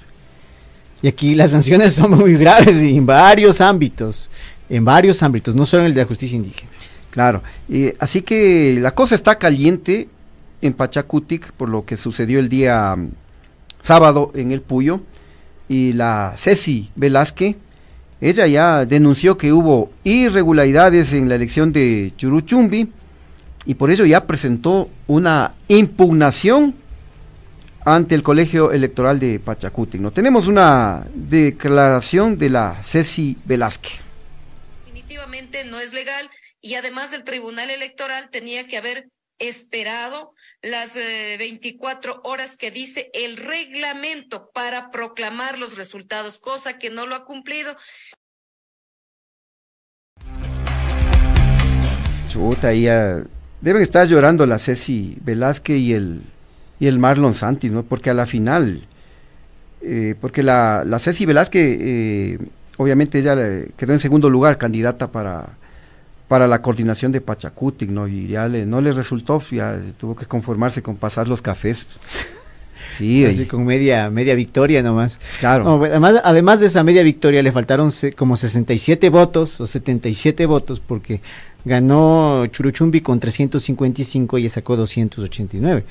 [1.02, 4.30] Y aquí las sanciones son muy graves en varios ámbitos,
[4.68, 6.70] en varios ámbitos, no solo en el de la justicia indígena.
[7.10, 10.08] Claro, eh, así que la cosa está caliente
[10.62, 13.08] en Pachacutic por lo que sucedió el día mm,
[13.82, 15.00] sábado en el Puyo
[15.68, 17.56] y la Ceci Velázquez,
[18.20, 22.92] ella ya denunció que hubo irregularidades en la elección de Churuchumbi
[23.64, 26.74] y por ello ya presentó una impugnación
[27.84, 30.00] ante el Colegio Electoral de Pachacutic.
[30.00, 30.12] ¿no?
[30.12, 34.00] Tenemos una declaración de la Ceci Velázquez.
[34.84, 39.08] definitivamente no es legal y además el Tribunal Electoral tenía que haber
[39.38, 46.90] esperado las eh, 24 horas que dice el reglamento para proclamar los resultados, cosa que
[46.90, 47.76] no lo ha cumplido.
[52.30, 53.22] Chuta, ahí ah,
[53.60, 56.22] deben estar llorando la Ceci Velázquez y el,
[56.78, 57.82] y el Marlon Santis, ¿no?
[57.82, 58.82] Porque a la final,
[59.82, 62.38] eh, porque la, la Ceci Velázquez, eh,
[62.76, 65.48] obviamente ella eh, quedó en segundo lugar, candidata para,
[66.28, 68.06] para la coordinación de Pachacutic, ¿no?
[68.08, 71.86] Y ya le, no le resultó, ya tuvo que conformarse con pasar los cafés.
[72.96, 75.20] Sí, Así con media, media victoria nomás.
[75.38, 75.64] Claro.
[75.64, 80.44] No, además, además de esa media victoria, le faltaron se- como 67 votos o 77
[80.46, 81.20] votos porque
[81.64, 85.84] ganó Churuchumbi con 355 y sacó 289.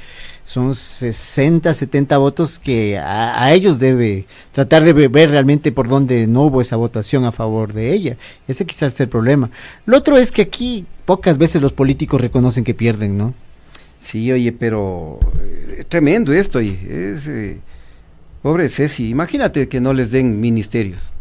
[0.44, 6.26] Son 60, 70 votos que a, ellos debe tratar de ve- ver realmente por dónde
[6.28, 8.18] no hubo esa votación a favor de ella.
[8.48, 9.50] Ese quizás es el problema.
[9.86, 13.34] Lo otro es que aquí pocas veces los políticos reconocen que pierden, ¿no?
[14.00, 15.20] Sí, oye, pero
[15.78, 17.58] eh, tremendo esto, oye, eh,
[18.42, 21.12] pobre Ceci, imagínate que no les den ministerios.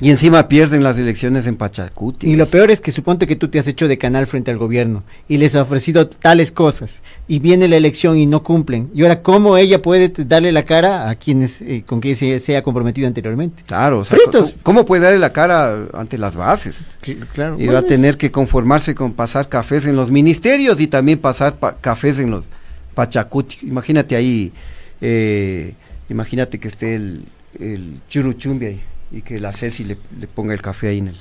[0.00, 2.28] Y encima pierden las elecciones en Pachacuti.
[2.28, 4.58] Y lo peor es que suponte que tú te has hecho de canal frente al
[4.58, 8.90] gobierno y les ha ofrecido tales cosas y viene la elección y no cumplen.
[8.94, 12.56] Y ahora, ¿cómo ella puede darle la cara a quienes eh, con quien se, se
[12.56, 13.62] ha comprometido anteriormente?
[13.66, 14.50] Claro, o sea, Fritos.
[14.62, 16.82] ¿cómo- ¿Cómo puede darle la cara ante las bases?
[17.32, 17.56] Claro.
[17.58, 21.56] Y va a tener que conformarse con pasar cafés en los ministerios y también pasar
[21.58, 22.44] pa- cafés en los
[22.94, 23.58] Pachacuti.
[23.62, 24.52] Imagínate ahí,
[25.00, 25.74] eh,
[26.10, 27.22] imagínate que esté el,
[27.58, 28.80] el churuchumbi ahí
[29.12, 31.16] y que la Ceci le, le ponga el café ahí en el...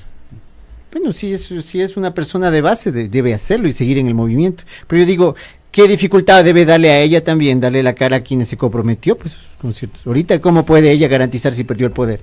[0.92, 4.08] Bueno, si es, si es una persona de base, de- debe hacerlo y seguir en
[4.08, 4.64] el movimiento.
[4.88, 5.36] Pero yo digo,
[5.72, 9.18] ¿qué dificultad debe darle a ella también, darle la cara a quienes se comprometió?
[9.18, 10.08] Pues, con ciertos.
[10.08, 12.22] Ahorita, ¿cómo puede ella garantizar si perdió el poder?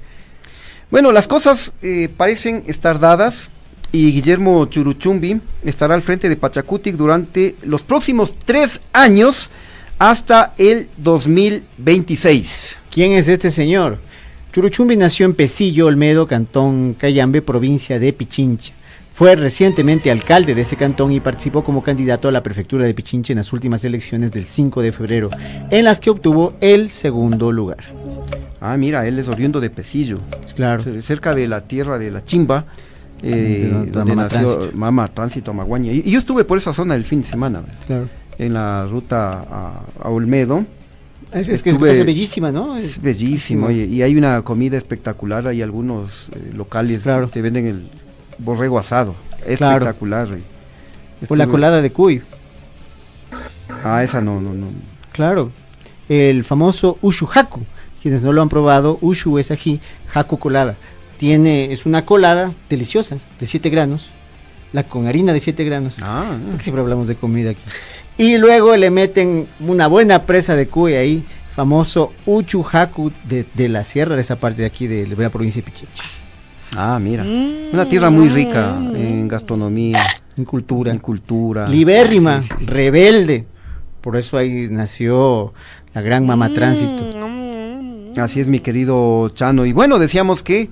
[0.91, 3.51] Bueno, las cosas eh, parecen estar dadas
[3.93, 9.51] y Guillermo Churuchumbi estará al frente de Pachacutic durante los próximos tres años
[9.99, 12.77] hasta el 2026.
[12.91, 13.99] ¿Quién es este señor?
[14.53, 18.73] Churuchumbi nació en Pesillo, Olmedo, Cantón Cayambe, provincia de Pichincha.
[19.15, 23.33] Fue recientemente alcalde de ese cantón y participó como candidato a la prefectura de Pichincha
[23.33, 25.31] en las últimas elecciones del 5 de febrero,
[25.71, 27.79] en las que obtuvo el segundo lugar.
[28.61, 30.21] Ah, mira, él es oriundo de Pesillo.
[30.55, 30.85] Claro.
[31.03, 32.67] Cerca de la tierra de la Chimba,
[33.23, 33.31] eh,
[33.65, 34.77] De la- de donde Mama nació Tránsito.
[34.77, 35.93] Mama Tránsito Maguaña.
[35.93, 37.63] Y, y yo estuve por esa zona el fin de semana.
[37.87, 38.09] Claro.
[38.39, 40.65] en la ruta a, a Olmedo.
[41.33, 42.77] Es, es que es, Estuve- es bellísima, ¿no?
[42.77, 47.67] Es bellísimo, oye, y hay una comida espectacular, hay algunos eh, locales que te venden
[47.67, 47.89] el
[48.39, 49.15] borrego asado,
[49.57, 49.77] Claro.
[49.85, 50.29] espectacular.
[50.31, 50.43] oye.
[51.29, 52.21] O la colada de cuy.
[53.85, 54.67] Ah, esa no, no, no.
[55.13, 55.51] Claro.
[56.09, 57.61] El famoso Ushu Haku.
[58.03, 59.81] Quienes no lo han probado, Ushu es ají,
[60.13, 60.75] Haku colada.
[61.19, 64.11] Tiene, es una colada deliciosa, de 7 granos.
[64.73, 65.97] La con harina de 7 granos.
[66.03, 67.63] Ah, siempre hablamos de comida aquí.
[68.19, 73.69] Y luego le meten una buena presa de cuy ahí, famoso Uchu Haku de, de
[73.69, 76.05] la sierra, de esa parte de aquí de la provincia de Pichincha.
[76.77, 77.23] Ah, mira.
[77.25, 80.03] Una tierra muy rica en gastronomía.
[80.37, 80.91] En cultura.
[80.93, 81.69] En cultura.
[81.69, 82.67] Libérrima, Sí, sí.
[82.67, 83.45] rebelde.
[84.01, 85.53] Por eso ahí nació
[85.95, 87.11] la gran Mama Tránsito.
[88.17, 89.65] Así es, mi querido Chano.
[89.67, 90.69] Y bueno, decíamos que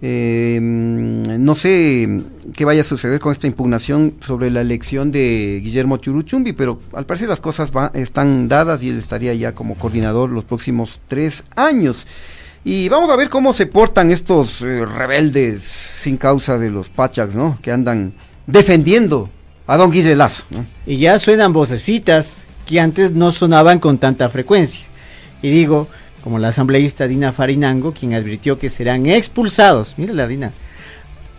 [0.00, 2.22] eh, no sé
[2.54, 7.04] qué vaya a suceder con esta impugnación sobre la elección de Guillermo Churuchumbi, pero al
[7.04, 12.06] parecer las cosas están dadas y él estaría ya como coordinador los próximos tres años.
[12.64, 17.34] Y vamos a ver cómo se portan estos eh, rebeldes sin causa de los Pachaks,
[17.34, 17.58] ¿no?
[17.62, 18.12] Que andan
[18.46, 19.30] defendiendo
[19.66, 20.44] a don Guille Lazo.
[20.86, 24.86] Y ya suenan vocecitas que antes no sonaban con tanta frecuencia.
[25.40, 25.88] Y digo,
[26.22, 30.52] como la asambleísta Dina Farinango, quien advirtió que serán expulsados, mira la Dina,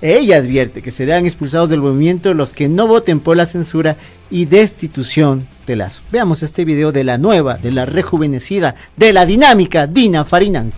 [0.01, 3.97] ella advierte que serán expulsados del movimiento los que no voten por la censura
[4.31, 6.03] y destitución de Lazo.
[6.11, 10.73] Veamos este video de la nueva, de la rejuvenecida, de la dinámica Dina Farinango.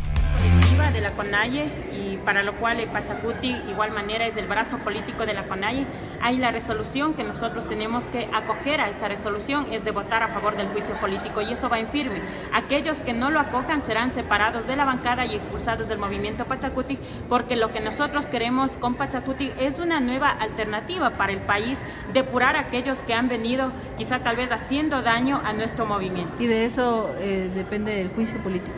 [2.31, 5.85] Para lo cual el Pachacuti igual manera es el brazo político de la CONAIE.
[6.21, 10.29] Hay la resolución que nosotros tenemos que acoger a esa resolución es de votar a
[10.29, 12.21] favor del juicio político y eso va en firme.
[12.53, 16.97] Aquellos que no lo acojan serán separados de la bancada y expulsados del movimiento Pachacuti
[17.27, 21.79] porque lo que nosotros queremos con Pachacuti es una nueva alternativa para el país,
[22.13, 26.41] depurar a aquellos que han venido quizá tal vez haciendo daño a nuestro movimiento.
[26.41, 28.71] Y de eso eh, depende del juicio político.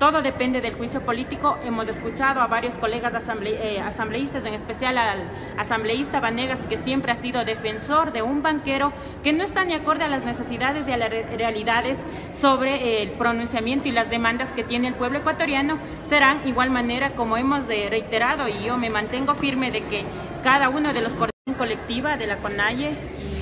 [0.00, 1.58] Todo depende del juicio político.
[1.62, 3.12] Hemos escuchado a varios colegas
[3.44, 5.18] eh, asambleístas, en especial al
[5.58, 10.04] asambleísta Vanegas, que siempre ha sido defensor de un banquero que no está ni acorde
[10.04, 11.98] a las necesidades y a las re- realidades
[12.32, 15.76] sobre eh, el pronunciamiento y las demandas que tiene el pueblo ecuatoriano.
[16.02, 20.04] Serán igual manera como hemos eh, reiterado y yo me mantengo firme de que
[20.42, 23.40] cada uno de los coordinación colectiva de la CONAIE y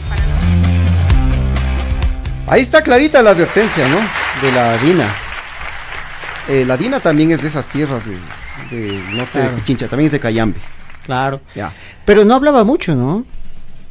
[2.49, 3.99] Ahí está clarita la advertencia, ¿no?
[4.43, 5.07] De la Dina.
[6.49, 8.13] Eh, la Dina también es de esas tierras de,
[8.77, 9.51] de norte Claro.
[9.51, 10.59] de Pichincha, también es de Cayambe.
[11.05, 11.41] Claro.
[11.55, 11.73] Ya.
[12.05, 13.25] Pero no hablaba mucho, ¿no?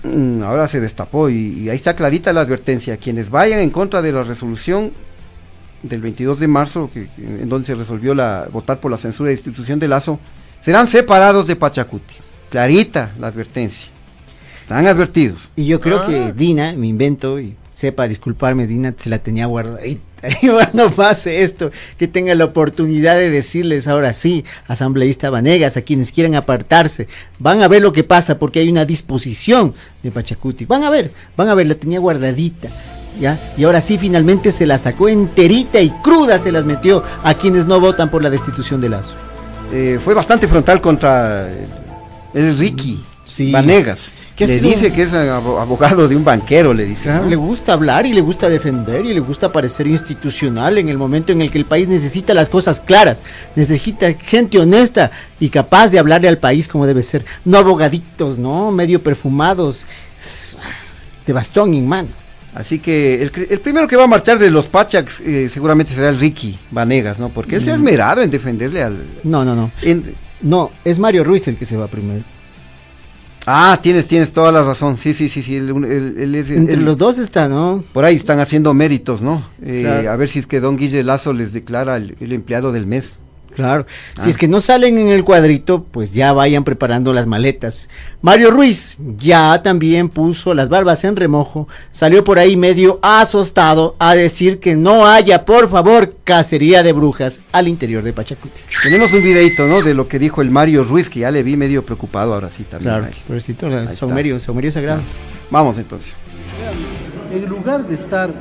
[0.03, 2.97] Mm, ahora se destapó y, y ahí está clarita la advertencia.
[2.97, 4.91] Quienes vayan en contra de la resolución
[5.83, 9.33] del 22 de marzo, que, en donde se resolvió la, votar por la censura y
[9.35, 10.19] destitución de Lazo,
[10.61, 12.15] serán separados de Pachacuti.
[12.49, 13.87] Clarita la advertencia.
[14.59, 15.49] Están advertidos.
[15.55, 20.01] Y yo creo que Dina, me invento y sepa disculparme, Dina se la tenía guardadita.
[20.41, 21.69] Y bueno, pase esto,
[21.99, 27.07] que tenga la oportunidad de decirles ahora sí, asambleísta Vanegas, a quienes quieran apartarse,
[27.37, 30.65] van a ver lo que pasa porque hay una disposición de Pachacuti.
[30.65, 32.69] Van a ver, van a ver, la tenía guardadita.
[33.21, 33.39] ¿Ya?
[33.57, 37.67] Y ahora sí, finalmente se la sacó enterita y cruda, se las metió a quienes
[37.67, 39.15] no votan por la destitución de Lazo.
[39.71, 41.47] Eh, fue bastante frontal contra
[42.33, 43.03] el, el Ricky
[43.51, 44.11] Vanegas.
[44.37, 44.69] ¿Qué ha le sido?
[44.69, 47.03] dice que es abo- abogado de un banquero, le dice.
[47.05, 47.29] Claro, ¿no?
[47.29, 51.31] le gusta hablar y le gusta defender y le gusta parecer institucional en el momento
[51.31, 53.21] en el que el país necesita las cosas claras,
[53.55, 55.09] necesita gente honesta
[55.39, 59.87] y capaz de hablarle al país como debe ser, no abogaditos, no medio perfumados,
[61.25, 62.09] de bastón en mano.
[62.53, 66.19] Así que el primero que va a marchar de los Pachacs eh, seguramente será el
[66.19, 67.29] Ricky Vanegas, ¿no?
[67.29, 67.77] Porque él se ha Mm.
[67.77, 68.97] esmerado en defenderle al...
[69.23, 69.71] No, no, no.
[70.41, 72.23] No, es Mario Ruiz el que se va primero.
[73.49, 74.97] Ah, tienes, tienes toda la razón.
[74.97, 75.55] Sí, sí, sí, sí.
[75.55, 77.81] Él- él es, Entre los dos está, ¿no?
[77.93, 79.41] Por ahí están haciendo méritos, ¿no?
[79.63, 80.11] Eh, Claro.
[80.11, 83.15] A ver si es que don Guille Lazo les declara el, el empleado del mes.
[83.57, 83.87] Claro.
[84.15, 84.21] Ah.
[84.21, 87.81] Si es que no salen en el cuadrito, pues ya vayan preparando las maletas.
[88.21, 94.13] Mario Ruiz ya también puso las barbas en remojo, salió por ahí medio asostado a
[94.13, 98.61] decir que no haya, por favor, cacería de brujas al interior de Pachacuti.
[98.83, 99.81] Tenemos un videito, ¿no?
[99.81, 102.63] De lo que dijo el Mario Ruiz, que ya le vi medio preocupado ahora sí
[102.63, 102.95] también.
[102.95, 105.01] Claro, pobrecito, saumerio, sagrado.
[105.49, 106.13] Vamos entonces.
[107.33, 108.31] En lugar de estar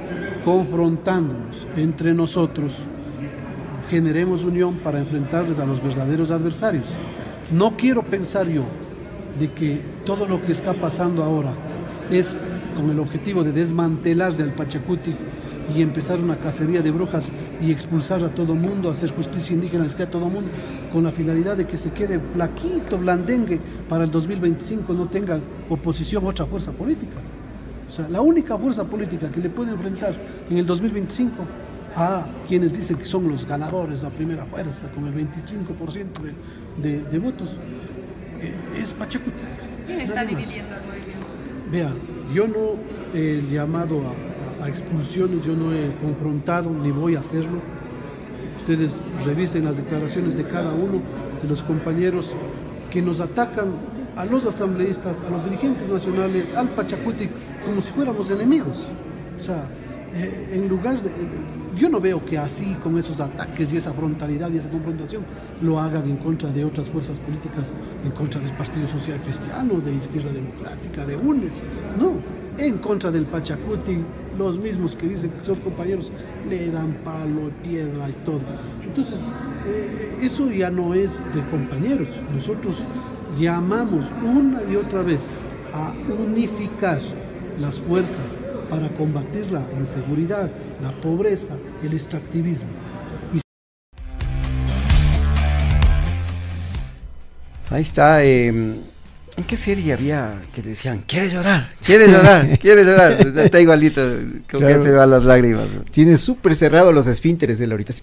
[0.44, 2.74] confrontándonos entre nosotros,
[3.88, 6.86] generemos unión para enfrentarles a los verdaderos adversarios.
[7.50, 8.64] No quiero pensar yo
[9.38, 11.52] de que todo lo que está pasando ahora
[12.10, 12.34] es
[12.76, 15.14] con el objetivo de desmantelar del Pachacuti
[15.74, 17.30] y empezar una cacería de brujas
[17.60, 20.48] y expulsar a todo mundo, hacer justicia indígena es que a todo mundo,
[20.92, 26.24] con la finalidad de que se quede flaquito, blandengue, para el 2025 no tenga oposición
[26.26, 27.16] otra fuerza política.
[27.88, 30.14] O sea, la única fuerza política que le puede enfrentar
[30.50, 31.34] en el 2025
[31.96, 36.20] a quienes dicen que son los ganadores, la primera fuerza, con el 25%
[36.82, 37.56] de, de- de votos,
[38.40, 39.32] eh, es Pachacuti.
[39.86, 40.36] ¿Quién está Nada más.
[40.36, 41.26] dividiendo el movimiento?
[41.72, 41.90] Vea,
[42.34, 42.76] yo no
[43.18, 47.58] he llamado a, a- a expulsiones, yo no he confrontado ni voy a hacerlo.
[48.56, 51.00] Ustedes revisen las declaraciones de cada uno
[51.42, 52.34] de los compañeros
[52.90, 53.68] que nos atacan
[54.16, 57.28] a los asambleístas, a los dirigentes nacionales, al Pachacuti,
[57.64, 58.86] como si fuéramos enemigos.
[59.36, 59.64] O sea,
[60.14, 61.10] eh, en lugar de...
[61.76, 65.22] Yo no veo que así, con esos ataques y esa frontalidad y esa confrontación,
[65.60, 67.66] lo hagan en contra de otras fuerzas políticas,
[68.02, 71.62] en contra del Partido Social Cristiano, de Izquierda Democrática, de UNES.
[71.98, 72.14] No,
[72.56, 73.98] en contra del Pachacuti,
[74.38, 76.12] los mismos que dicen que sus compañeros
[76.48, 78.40] le dan palo, piedra y todo.
[78.82, 79.20] Entonces,
[79.66, 82.08] eh, eso ya no es de compañeros.
[82.32, 82.82] Nosotros
[83.38, 85.28] llamamos una y otra vez
[85.74, 87.00] a unificar
[87.60, 90.50] las fuerzas para combatir la inseguridad,
[90.82, 92.68] la pobreza, el extractivismo.
[97.70, 98.22] Ahí está.
[98.24, 101.70] eh, ¿En qué serie había que decían, ¿quieres llorar?
[101.84, 102.58] ¿Quieres llorar?
[102.58, 103.26] ¿Quieres llorar?
[103.38, 104.00] Está igualito,
[104.50, 104.78] con Claro.
[104.78, 105.66] que se van las lágrimas.
[105.90, 107.92] Tiene súper cerrado los esfínteres de él ahorita.
[107.92, 108.02] Sí,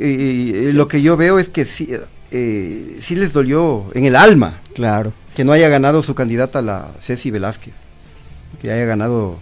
[0.00, 1.88] y, y- y lo que yo veo es que sí,
[2.30, 4.60] eh, sí les dolió en el alma.
[4.74, 5.12] Claro.
[5.34, 7.72] Que no haya ganado su candidata, la Ceci Velázquez.
[8.60, 9.38] Que haya ganado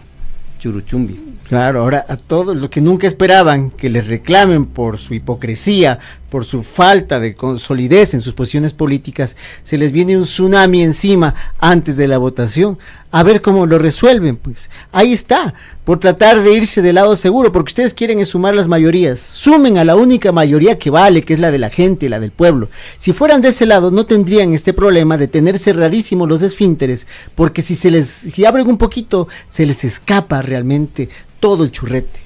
[0.58, 1.38] Churuchumbi.
[1.48, 5.98] Claro, ahora a todos los que nunca esperaban que les reclamen por su hipocresía,
[6.30, 11.34] por su falta de solidez en sus posiciones políticas, se les viene un tsunami encima
[11.58, 12.78] antes de la votación.
[13.10, 14.70] A ver cómo lo resuelven, pues.
[14.92, 15.54] Ahí está,
[15.84, 19.18] por tratar de irse del lado seguro, porque ustedes quieren sumar las mayorías.
[19.18, 22.32] Sumen a la única mayoría que vale, que es la de la gente, la del
[22.32, 22.68] pueblo.
[22.98, 27.62] Si fueran de ese lado, no tendrían este problema de tener cerradísimos los esfínteres, porque
[27.62, 31.08] si se les, si abren un poquito, se les escapa realmente
[31.40, 32.20] todo el churrete.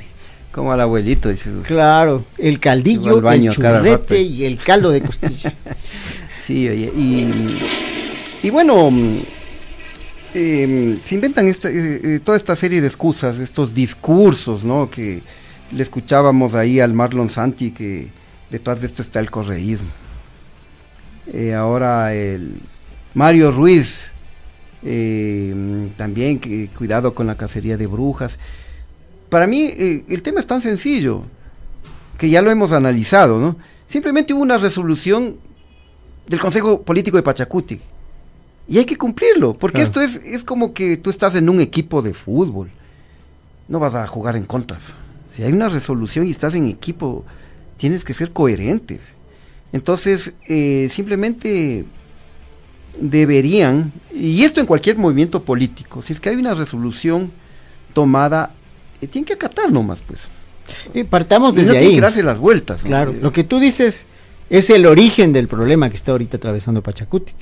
[0.52, 1.54] Como al abuelito, dices.
[1.64, 3.78] Claro, el caldillo, al baño el rato.
[3.78, 5.54] churrete y el caldo de costilla.
[6.42, 7.28] Sí, oye, y,
[8.42, 9.18] y bueno, mm,
[10.34, 14.90] eh, se inventan esta, eh, eh, toda esta serie de excusas, estos discursos, ¿no?
[14.90, 15.22] Que
[15.70, 18.08] le escuchábamos ahí al Marlon Santi, que
[18.50, 19.90] detrás de esto está el correísmo.
[21.32, 22.54] Eh, ahora el
[23.14, 24.10] Mario Ruiz,
[24.82, 28.38] mm, también, que cuidado con la cacería de brujas.
[29.30, 31.22] Para mí eh, el tema es tan sencillo,
[32.18, 33.56] que ya lo hemos analizado, ¿no?
[33.88, 35.36] Simplemente hubo una resolución
[36.26, 37.80] del Consejo Político de Pachacuti.
[38.68, 39.86] Y hay que cumplirlo, porque Claro.
[39.86, 42.70] esto es, es como que tú estás en un equipo de fútbol.
[43.68, 44.78] No vas a jugar en contra.
[45.34, 47.24] Si hay una resolución y estás en equipo,
[47.76, 49.00] tienes que ser coherente.
[49.72, 51.84] Entonces, eh, simplemente
[53.00, 57.30] deberían, y esto en cualquier movimiento político, si es que hay una resolución
[57.94, 58.52] tomada,
[59.00, 60.28] eh, tienen que acatar nomás, pues.
[60.94, 61.94] Y partamos Y desde tiene ahí.
[61.96, 62.82] que darse las vueltas.
[62.84, 62.88] ¿no?
[62.88, 64.06] Claro, lo que tú dices
[64.50, 67.36] es el origen del problema que está ahorita atravesando Pachacutic.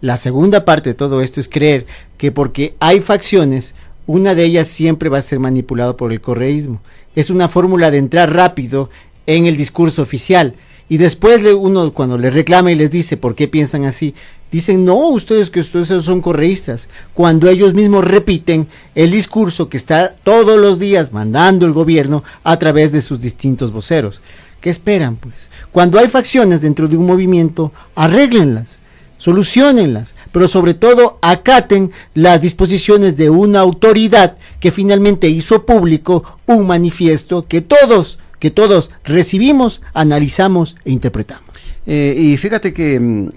[0.00, 1.86] La segunda parte de todo esto es creer
[2.18, 3.74] que porque hay facciones,
[4.06, 6.80] una de ellas siempre va a ser manipulada por el correísmo.
[7.16, 8.90] Es una fórmula de entrar rápido
[9.26, 10.54] en el discurso oficial
[10.90, 14.14] Y después le- uno cuando les reclama y les dice por qué piensan así,
[14.50, 20.14] dicen, no, ustedes que ustedes son correístas, cuando ellos mismos repiten el discurso que está
[20.22, 24.20] todos los días mandando el gobierno a través de sus distintos voceros.
[24.60, 25.50] ¿Qué esperan, pues?
[25.70, 28.80] Cuando hay facciones dentro de un movimiento, arréglenlas,
[29.18, 36.66] solucionenlas, pero sobre todo acaten las disposiciones de una autoridad que finalmente hizo público un
[36.66, 41.44] manifiesto que todos, que todos recibimos, analizamos e interpretamos.
[41.86, 43.30] Eh, y fíjate que mm,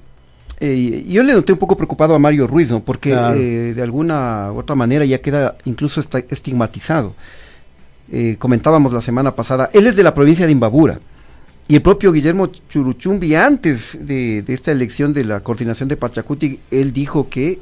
[0.62, 2.80] eh, yo le noté un poco preocupado a Mario Ruiz, ¿no?
[2.82, 3.36] Porque Claro.
[3.36, 7.14] eh, de alguna u otra manera ya queda incluso estigmatizado.
[8.12, 10.99] Eh, comentábamos la semana pasada, él es de la provincia de Imbabura.
[11.68, 16.59] Y el propio Guillermo Churuchumbi, antes de, de esta elección de la coordinación de Pachacuti,
[16.70, 17.59] él dijo que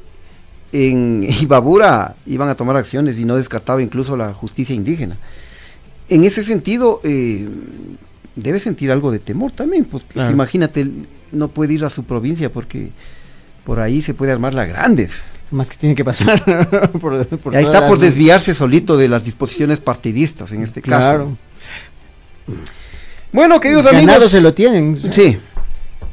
[0.71, 5.15] en Imbabura iban a tomar acciones y no descartaba incluso la justicia indígena.
[6.09, 7.47] En ese sentido, eh,
[8.35, 10.31] debe sentir algo de temor también, pues Claro.
[10.31, 10.87] imagínate,
[11.31, 12.89] no puede ir a su provincia porque
[13.65, 15.09] por ahí se puede armar la grande.
[15.51, 16.91] Más que tiene que pasar.
[17.01, 21.35] por, por ahí está por las- desviarse solito de las disposiciones partidistas en este Claro.
[22.47, 22.59] caso.
[23.31, 24.31] Bueno, queridos Ganado amigos.
[24.31, 24.97] se lo tienen.
[25.11, 25.37] Sí.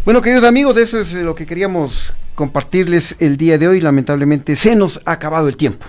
[0.04, 3.80] Bueno, queridos amigos, eso es lo que queríamos compartirles el día de hoy.
[3.80, 5.84] Lamentablemente se nos ha acabado el tiempo.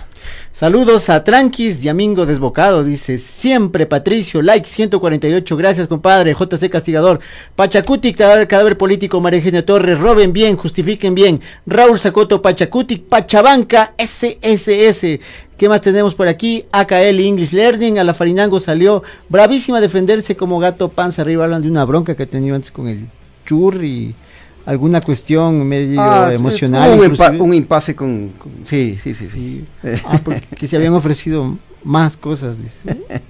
[0.52, 7.20] Saludos a Tranquis, Yamingo Desbocado, dice siempre Patricio, like 148, gracias compadre, JC Castigador,
[7.56, 13.94] Pachacutic, cadáver, cadáver político, María Eugenia Torres, roben bien, justifiquen bien, Raúl Sacoto, Pachacutic, Pachabanca,
[13.98, 15.20] SSS,
[15.58, 16.66] ¿qué más tenemos por aquí?
[16.72, 21.62] AKL English Learning, a la Farinango salió bravísima a defenderse como gato panza arriba, hablan
[21.62, 23.06] de una bronca que ha tenido antes con el
[23.46, 24.16] churri,
[24.68, 27.00] alguna cuestión medio Ah, emocional.
[27.40, 29.28] Un, impasse con, con- Sí, sí, sí.
[29.28, 29.66] sí.
[30.06, 32.82] Ah, porque se habían ofrecido más cosas, dice.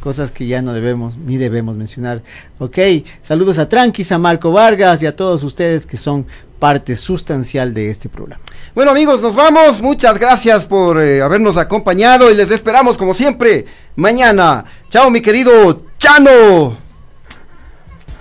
[0.00, 2.22] Cosas que ya no debemos, ni debemos mencionar.
[2.58, 2.76] Ok,
[3.22, 6.26] saludos a Tranquis, a Marco Vargas y a todos ustedes que son
[6.58, 8.42] parte sustancial de este programa.
[8.74, 9.80] Bueno amigos, nos vamos.
[9.80, 13.64] Muchas gracias por eh, habernos acompañado y les esperamos como siempre
[13.94, 14.64] mañana.
[14.90, 16.81] Chao mi querido Chano.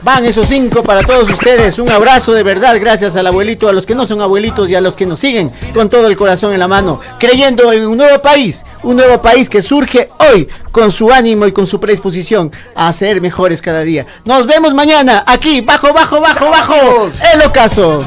[0.03, 1.77] Van esos cinco para todos ustedes.
[1.77, 4.81] Un abrazo de verdad, gracias al abuelito, a los que no son abuelitos y a
[4.81, 8.19] los que nos siguen con todo el corazón en la mano, creyendo en un nuevo
[8.19, 12.91] país, un nuevo país que surge hoy con su ánimo y con su predisposición a
[12.93, 14.07] ser mejores cada día.
[14.25, 17.99] Nos vemos mañana aquí, bajo, bajo, bajo, bajo, el ocaso.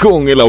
[0.00, 0.40] Con el